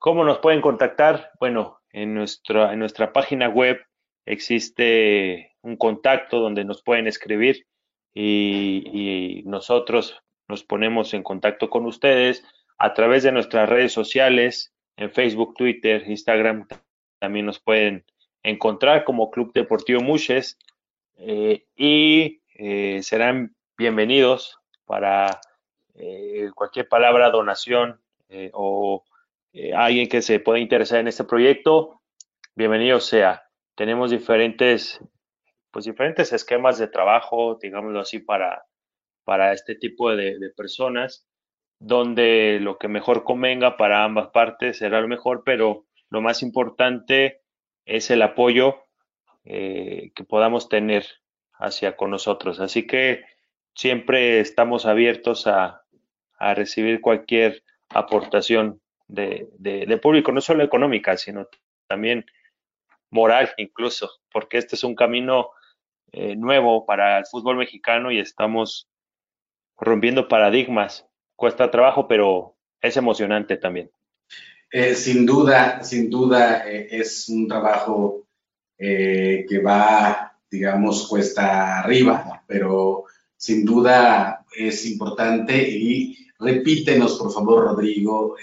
[0.00, 1.30] ¿Cómo nos pueden contactar?
[1.38, 3.78] Bueno, en nuestra, en nuestra página web
[4.26, 7.66] existe un contacto donde nos pueden escribir
[8.12, 12.44] y, y nosotros nos ponemos en contacto con ustedes
[12.78, 16.66] a través de nuestras redes sociales, en Facebook, Twitter, Instagram.
[17.18, 18.04] También nos pueden
[18.42, 20.58] encontrar como Club Deportivo Muches
[21.16, 25.40] eh, y eh, serán bienvenidos para
[25.94, 28.00] eh, cualquier palabra, donación
[28.52, 29.04] o
[29.74, 32.02] alguien que se pueda interesar en este proyecto,
[32.54, 33.48] bienvenido sea.
[33.74, 35.00] Tenemos diferentes,
[35.70, 38.66] pues diferentes esquemas de trabajo, digámoslo así, para,
[39.28, 41.28] para este tipo de, personas,
[41.78, 47.42] donde lo que mejor convenga para ambas partes será lo mejor, pero lo más importante
[47.84, 48.86] es el apoyo
[49.44, 51.04] eh, que podamos tener
[51.58, 52.58] hacia con nosotros.
[52.58, 53.22] Así que
[53.74, 55.82] siempre estamos abiertos a,
[56.40, 61.48] recibir cualquier aportación de, público, no solo económica, sino
[61.86, 62.24] también
[63.10, 65.50] moral incluso, porque este es un camino
[66.12, 68.88] eh, nuevo para el fútbol mexicano y estamos
[69.78, 71.06] rompiendo paradigmas.
[71.36, 73.90] Cuesta trabajo, pero es emocionante también.
[74.70, 78.26] Eh, sin duda, sin duda eh, es un trabajo
[78.76, 83.04] eh, que va, digamos, cuesta arriba, pero
[83.36, 88.36] sin duda es importante y repítenos, por favor, Rodrigo,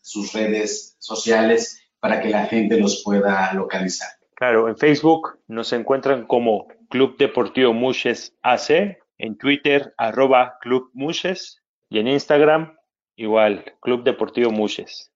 [0.00, 4.08] sus redes sociales para que la gente los pueda localizar.
[4.34, 11.62] Claro, en Facebook nos encuentran como Club Deportivo Mushes AC, en Twitter arroba Club Mushes
[11.88, 12.74] y en Instagram
[13.16, 15.10] igual Club Deportivo Mushes.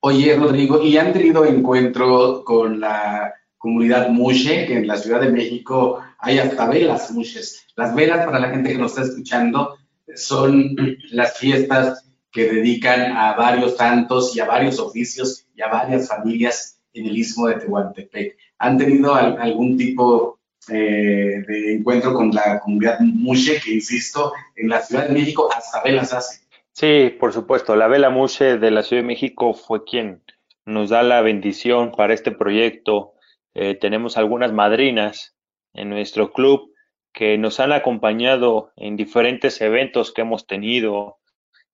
[0.00, 5.30] Oye, Rodrigo, ¿y han tenido encuentro con la comunidad Mushe, que en la Ciudad de
[5.30, 7.66] México hay hasta velas Mushes?
[7.76, 9.76] Las velas, para la gente que nos está escuchando,
[10.14, 10.76] son
[11.10, 16.80] las fiestas que dedican a varios santos y a varios oficios y a varias familias
[16.92, 18.36] en el istmo de Tehuantepec.
[18.58, 20.35] ¿Han tenido al, algún tipo
[20.70, 25.82] eh, de encuentro con la comunidad Mushe, que insisto, en la Ciudad de México hasta
[25.82, 26.46] velas hace?
[26.72, 27.74] Sí, por supuesto.
[27.74, 30.22] La Vela Mushe de la Ciudad de México fue quien
[30.66, 33.14] nos da la bendición para este proyecto.
[33.54, 35.34] Eh, tenemos algunas madrinas
[35.72, 36.70] en nuestro club
[37.14, 41.16] que nos han acompañado en diferentes eventos que hemos tenido,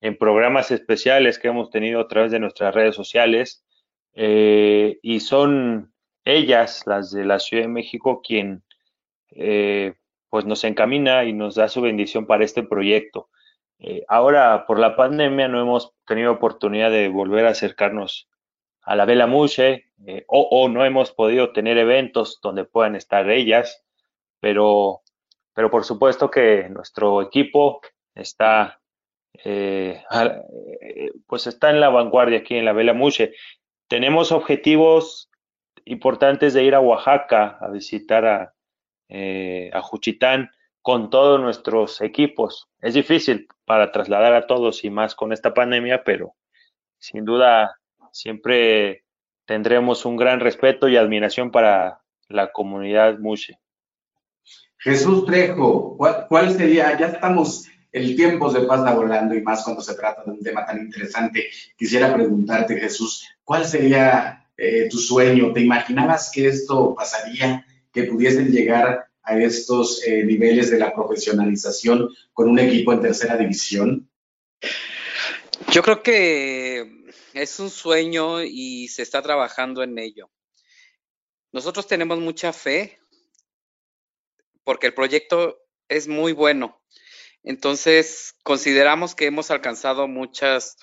[0.01, 3.65] en programas especiales que hemos tenido a través de nuestras redes sociales.
[4.15, 5.93] Eh, y son
[6.25, 8.63] ellas, las de la Ciudad de México, quien
[9.35, 9.95] eh,
[10.33, 13.29] pues nos encamina y nos da su bendición para este proyecto.
[13.79, 18.31] Eh, ahora, por la pandemia, no hemos tenido oportunidad de volver a acercarnos
[18.81, 23.29] a la Vela Mushe eh, o, o, no hemos podido tener eventos donde puedan estar
[23.29, 23.85] ellas,
[24.41, 25.03] pero,
[25.53, 27.81] pero por supuesto que nuestro equipo
[28.15, 28.81] está,
[29.45, 30.03] eh,
[31.27, 33.35] pues está en la vanguardia aquí en la Vela Mushe.
[33.89, 35.29] Tenemos objetivos
[35.85, 38.55] importantes de ir a Oaxaca a visitar a,
[39.13, 40.51] a Juchitán
[40.83, 42.69] con todos nuestros equipos.
[42.81, 46.35] Es difícil para trasladar a todos y más con esta pandemia, pero
[46.99, 47.79] sin duda
[48.11, 49.05] siempre
[49.47, 53.59] tendremos un gran respeto y admiración para la comunidad Mushe.
[54.79, 56.99] Jesús Trejo, ¿cuál, ¿cuál, sería?
[56.99, 60.67] Ya estamos, el tiempo se pasa volando y más cuando se trata de un tema
[60.67, 61.51] tan interesante.
[61.77, 65.53] Quisiera preguntarte, Jesús, ¿cuál sería eh, tu sueño?
[65.53, 72.09] ¿Te imaginabas que esto pasaría, que pudiesen llegar a estos eh, niveles de la profesionalización
[72.33, 74.11] con un equipo en tercera división?
[75.71, 80.31] Yo creo que es un sueño y se está trabajando en ello.
[81.53, 82.99] Nosotros tenemos mucha fe
[84.65, 86.83] porque el proyecto es muy bueno.
[87.43, 90.77] Entonces, consideramos que hemos alcanzado muchos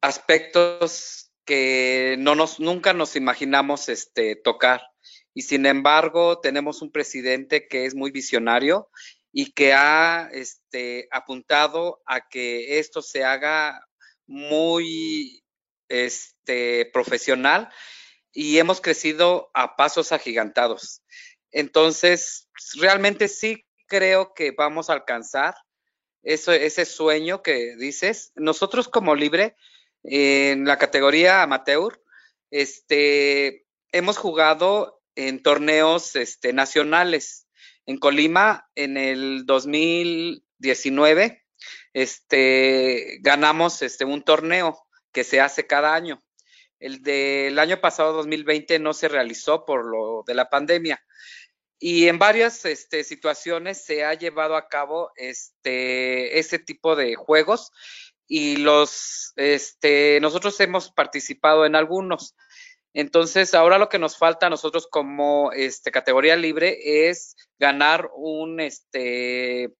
[0.00, 4.91] aspectos que no nos, nunca nos imaginamos este, tocar
[5.34, 8.88] y sin embargo tenemos un presidente que es muy visionario
[9.32, 13.86] y que ha este, apuntado a que esto se haga
[14.26, 15.42] muy
[15.88, 17.70] este, profesional
[18.32, 21.02] y hemos crecido a pasos agigantados.
[21.50, 25.54] Entonces, realmente sí creo que vamos a alcanzar
[26.22, 28.32] ese sueño que dices.
[28.36, 29.56] Nosotros como Libre,
[30.02, 32.00] en la categoría amateur,
[32.50, 37.46] este, hemos jugado en torneos este, nacionales.
[37.86, 41.44] En Colima, en el 2019,
[41.92, 44.78] este, ganamos este, un torneo
[45.12, 46.22] que se hace cada año.
[46.78, 51.02] El del año pasado, 2020, no se realizó por lo de la pandemia.
[51.78, 57.72] Y en varias este, situaciones se ha llevado a cabo este, ese tipo de juegos
[58.28, 62.36] y los, este, nosotros hemos participado en algunos.
[62.94, 68.60] Entonces, ahora lo que nos falta a nosotros como este, categoría libre es ganar un
[68.60, 69.72] este,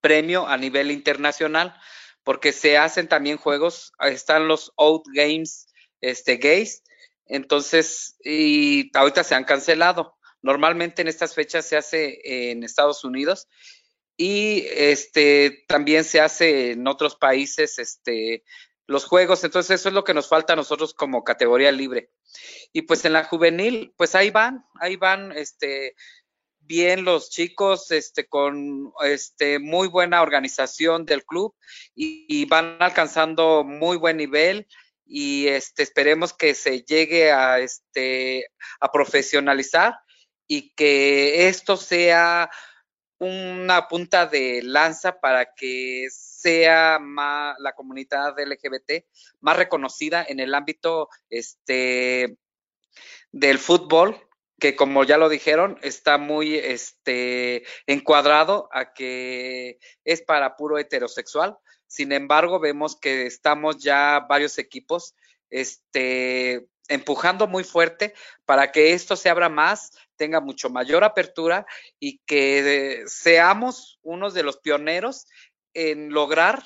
[0.00, 1.74] premio a nivel internacional,
[2.22, 5.66] porque se hacen también juegos, están los Out Games
[6.00, 6.82] este, gays,
[7.26, 10.16] entonces, y ahorita se han cancelado.
[10.40, 13.48] Normalmente en estas fechas se hace en Estados Unidos
[14.16, 18.44] y este también se hace en otros países este
[18.88, 22.10] los juegos, entonces eso es lo que nos falta a nosotros como categoría libre.
[22.72, 25.94] Y pues en la juvenil, pues ahí van, ahí van, este,
[26.60, 31.54] bien los chicos, este, con este, muy buena organización del club
[31.94, 34.66] y, van alcanzando muy buen nivel
[35.04, 38.46] y este, esperemos que se llegue a, este,
[38.80, 39.98] a profesionalizar
[40.46, 42.50] y que esto sea
[43.18, 49.04] una punta de lanza para que sea más, la comunidad LGBT
[49.40, 52.38] más reconocida en el ámbito este,
[53.32, 60.56] del fútbol que como ya lo dijeron, está muy este, encuadrado a que es para
[60.56, 61.56] puro heterosexual.
[61.86, 65.14] Sin embargo, vemos que estamos ya varios equipos
[65.48, 68.14] este, empujando muy fuerte
[68.44, 71.64] para que esto se abra más, tenga mucho mayor apertura
[71.98, 75.26] y que seamos unos de los pioneros
[75.72, 76.62] en lograr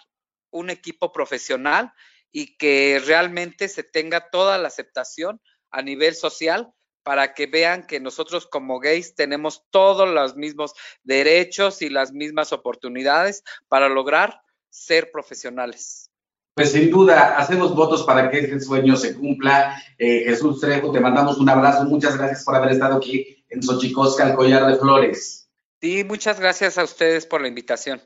[0.51, 1.93] un equipo profesional
[2.33, 5.41] y que realmente se tenga toda la aceptación
[5.71, 6.73] a nivel social
[7.03, 10.73] para que vean que nosotros como gays tenemos todos los mismos
[11.03, 14.41] derechos y las mismas oportunidades para lograr
[14.71, 16.12] ser profesionales.
[16.55, 19.83] Pues sin duda, hacemos votos para que ese sueño se cumpla.
[19.99, 21.85] Eh, Jesús Trejo, te mandamos un abrazo.
[21.85, 25.49] Muchas gracias por haber estado aquí en Xochicosca, el collar de flores.
[25.81, 28.03] Sí, muchas gracias a ustedes por la invitación.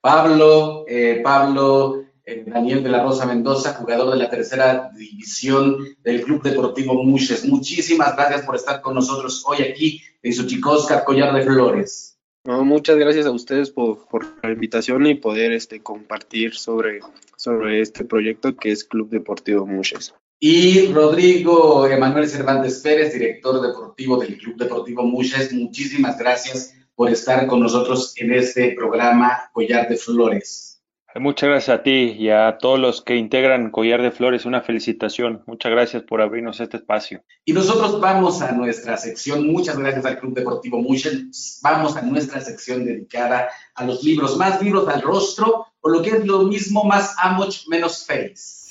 [0.00, 6.22] Pablo, eh, Pablo eh, Daniel de la Rosa Mendoza, jugador de la tercera división del
[6.22, 7.46] Club Deportivo Muches.
[7.46, 12.17] Muchísimas gracias por estar con nosotros hoy aquí en Xochicosca, Collar de Flores.
[12.48, 13.98] Muchas gracias a ustedes por,
[14.42, 17.00] la invitación y poder este, compartir sobre,
[17.36, 20.14] sobre este proyecto que es Club Deportivo Muches.
[20.40, 27.46] Y Rodrigo Emanuel Cervantes Pérez, director deportivo del Club Deportivo Muches, muchísimas gracias por estar
[27.46, 30.77] con nosotros en este programa Collar de Flores.
[31.14, 34.44] Muchas gracias a ti y a todos los que integran Collar de Flores.
[34.44, 35.42] Una felicitación.
[35.46, 37.24] Muchas gracias por abrirnos este espacio.
[37.46, 39.46] Y nosotros vamos a nuestra sección.
[39.50, 41.30] Muchas gracias al Club Deportivo Muchel.
[41.62, 44.36] Vamos a nuestra sección dedicada a los libros.
[44.36, 48.68] Más libros al rostro o lo que es lo mismo, más amoch, menos face.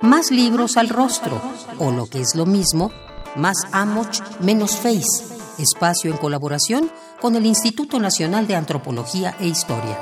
[0.00, 1.42] Más libros al rostro
[1.78, 2.90] o lo que es lo mismo,
[3.36, 6.90] más amoch, menos face espacio en colaboración
[7.20, 9.96] con el Instituto Nacional de Antropología e Historia.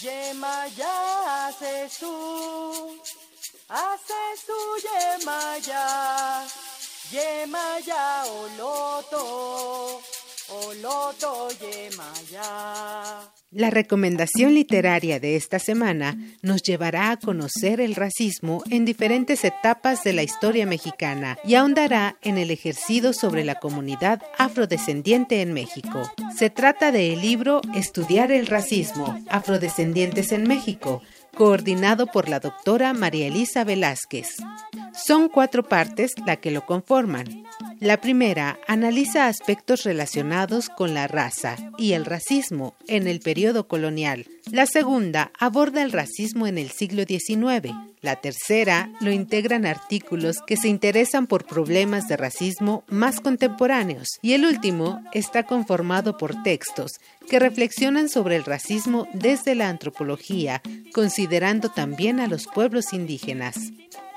[0.00, 2.96] Yemaya hace su,
[3.68, 6.46] hace su Yemaya,
[7.10, 10.00] Yemaya oloto,
[10.50, 13.32] oloto yemaya.
[13.50, 20.04] La recomendación literaria de esta semana nos llevará a conocer el racismo en diferentes etapas
[20.04, 26.12] de la historia mexicana y ahondará en el ejercido sobre la comunidad afrodescendiente en México.
[26.36, 31.00] Se trata del libro Estudiar el racismo, afrodescendientes en México,
[31.38, 34.38] coordinado por la doctora María Elisa Velázquez.
[34.92, 37.44] Son cuatro partes la que lo conforman.
[37.80, 44.26] La primera analiza aspectos relacionados con la raza y el racismo en el periodo colonial.
[44.50, 47.72] La segunda aborda el racismo en el siglo XIX.
[48.00, 54.08] La tercera lo integran artículos que se interesan por problemas de racismo más contemporáneos.
[54.22, 56.92] Y el último está conformado por textos
[57.28, 60.62] que reflexionan sobre el racismo desde la antropología,
[60.92, 63.70] considerando también a los pueblos indígenas.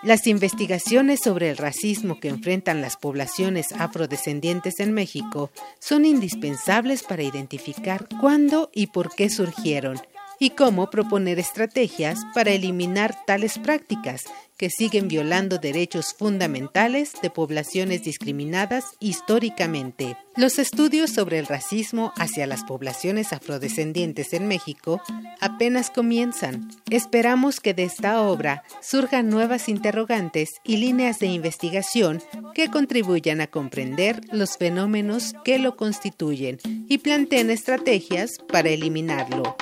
[0.04, 7.22] Las investigaciones sobre el racismo que enfrentan las poblaciones afrodescendientes en México son indispensables para
[7.22, 10.02] identificar cuándo y por qué surgieron
[10.40, 14.24] y cómo proponer estrategias para eliminar tales prácticas
[14.62, 20.18] que siguen violando derechos fundamentales de poblaciones discriminadas históricamente.
[20.38, 25.02] Los estudios sobre el racismo hacia las poblaciones afrodescendientes en México
[25.40, 26.70] apenas comienzan.
[26.92, 32.22] Esperamos que de esta obra surjan nuevas interrogantes y líneas de investigación
[32.54, 39.56] que contribuyan a comprender los fenómenos que lo constituyen y planteen estrategias para eliminarlo.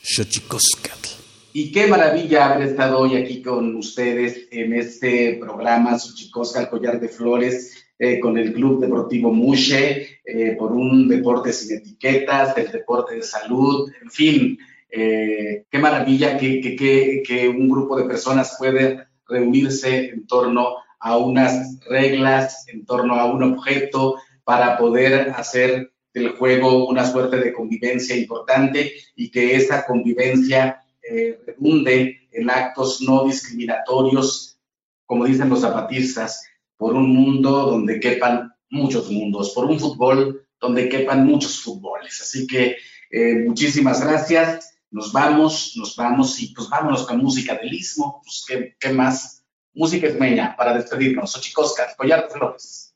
[0.01, 1.09] Xochicoscatl.
[1.53, 6.99] Y qué maravilla haber estado hoy aquí con ustedes en este programa Suchicosca, el collar
[6.99, 12.71] de flores, eh, con el Club Deportivo Mushe, eh, por un deporte sin etiquetas, el
[12.71, 18.55] deporte de salud, en fin, eh, qué maravilla que, que, que, un grupo de personas
[18.57, 25.91] puede reunirse en torno a unas reglas, en torno a un objeto, para poder hacer
[26.13, 33.01] del juego una suerte de convivencia importante y que esa convivencia eh, redunde en actos
[33.01, 34.57] no discriminatorios,
[35.05, 36.43] como dicen los zapatistas,
[36.77, 42.21] por un mundo donde quepan muchos mundos, por un fútbol donde quepan muchos fútboles.
[42.21, 42.77] Así que
[43.11, 44.77] eh, muchísimas gracias.
[44.89, 48.21] Nos vamos, nos vamos y pues vámonos con música del Istmo.
[48.23, 49.43] Pues, ¿qué, ¿qué, más?
[49.73, 51.35] Música esmeña para despedirnos.
[51.35, 52.86] Ochicosca, Collar Flores.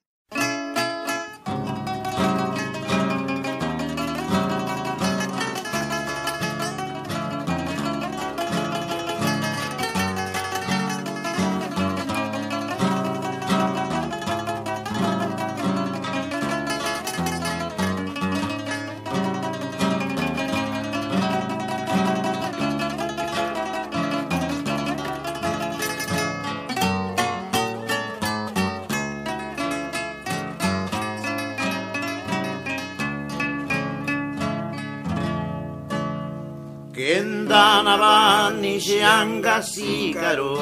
[37.81, 40.55] Navanni Shianga Sicaro,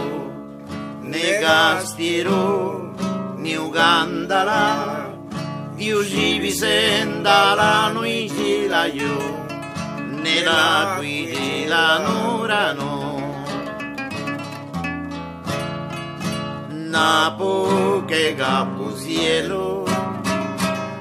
[1.02, 2.94] Negastiero,
[3.38, 5.14] Niugandala,
[5.76, 9.18] Diusi Visendala, Nui Gilaio,
[10.24, 12.98] Nela Guidi la Nurano.
[16.90, 19.86] Napo che gapusielo,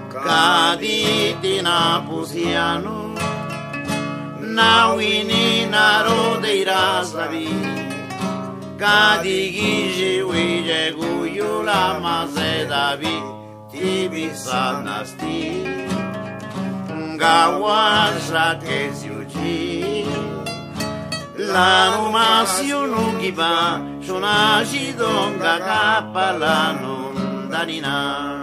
[0.08, 2.97] caditi napusiano,
[4.58, 7.48] ناوینی نارودی رازدوی
[8.80, 13.22] کادیگی جیوی جگو یولا مزدوی
[13.72, 15.64] تی بی سانستی
[17.20, 20.06] گاواز را تیزیو جی
[21.38, 26.96] لانو ماسیو نوگی با شناشی دونگا کپا لانو
[27.50, 28.37] دانینا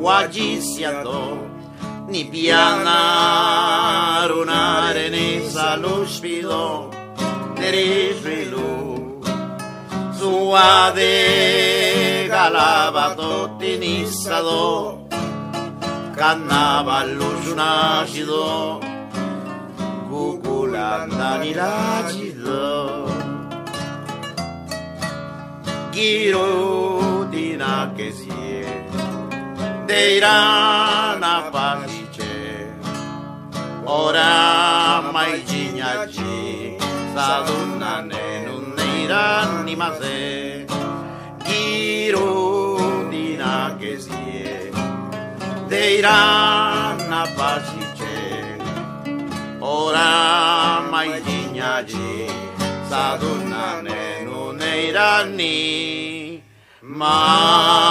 [0.00, 1.38] danina wajisiato
[2.08, 6.90] ni pianarunare ne saluspido
[7.58, 9.20] nerifrilu
[10.18, 11.18] suade
[12.28, 14.98] galabato tinisado
[16.16, 18.80] cannavallo giunascido
[20.08, 23.10] cuculandani lacido
[25.92, 28.12] Giro di na che
[29.90, 31.50] bandeira na
[33.86, 36.78] Ora maidzina ci
[37.14, 39.24] Zaduna nenu neira
[39.64, 40.66] ni maze
[41.44, 42.78] Giro
[43.10, 44.70] dina gezie
[45.68, 46.18] Deira
[47.10, 47.26] na
[49.60, 52.30] Ora maidzina ci
[52.88, 56.42] Zaduna nenu neira ni
[56.82, 57.90] maze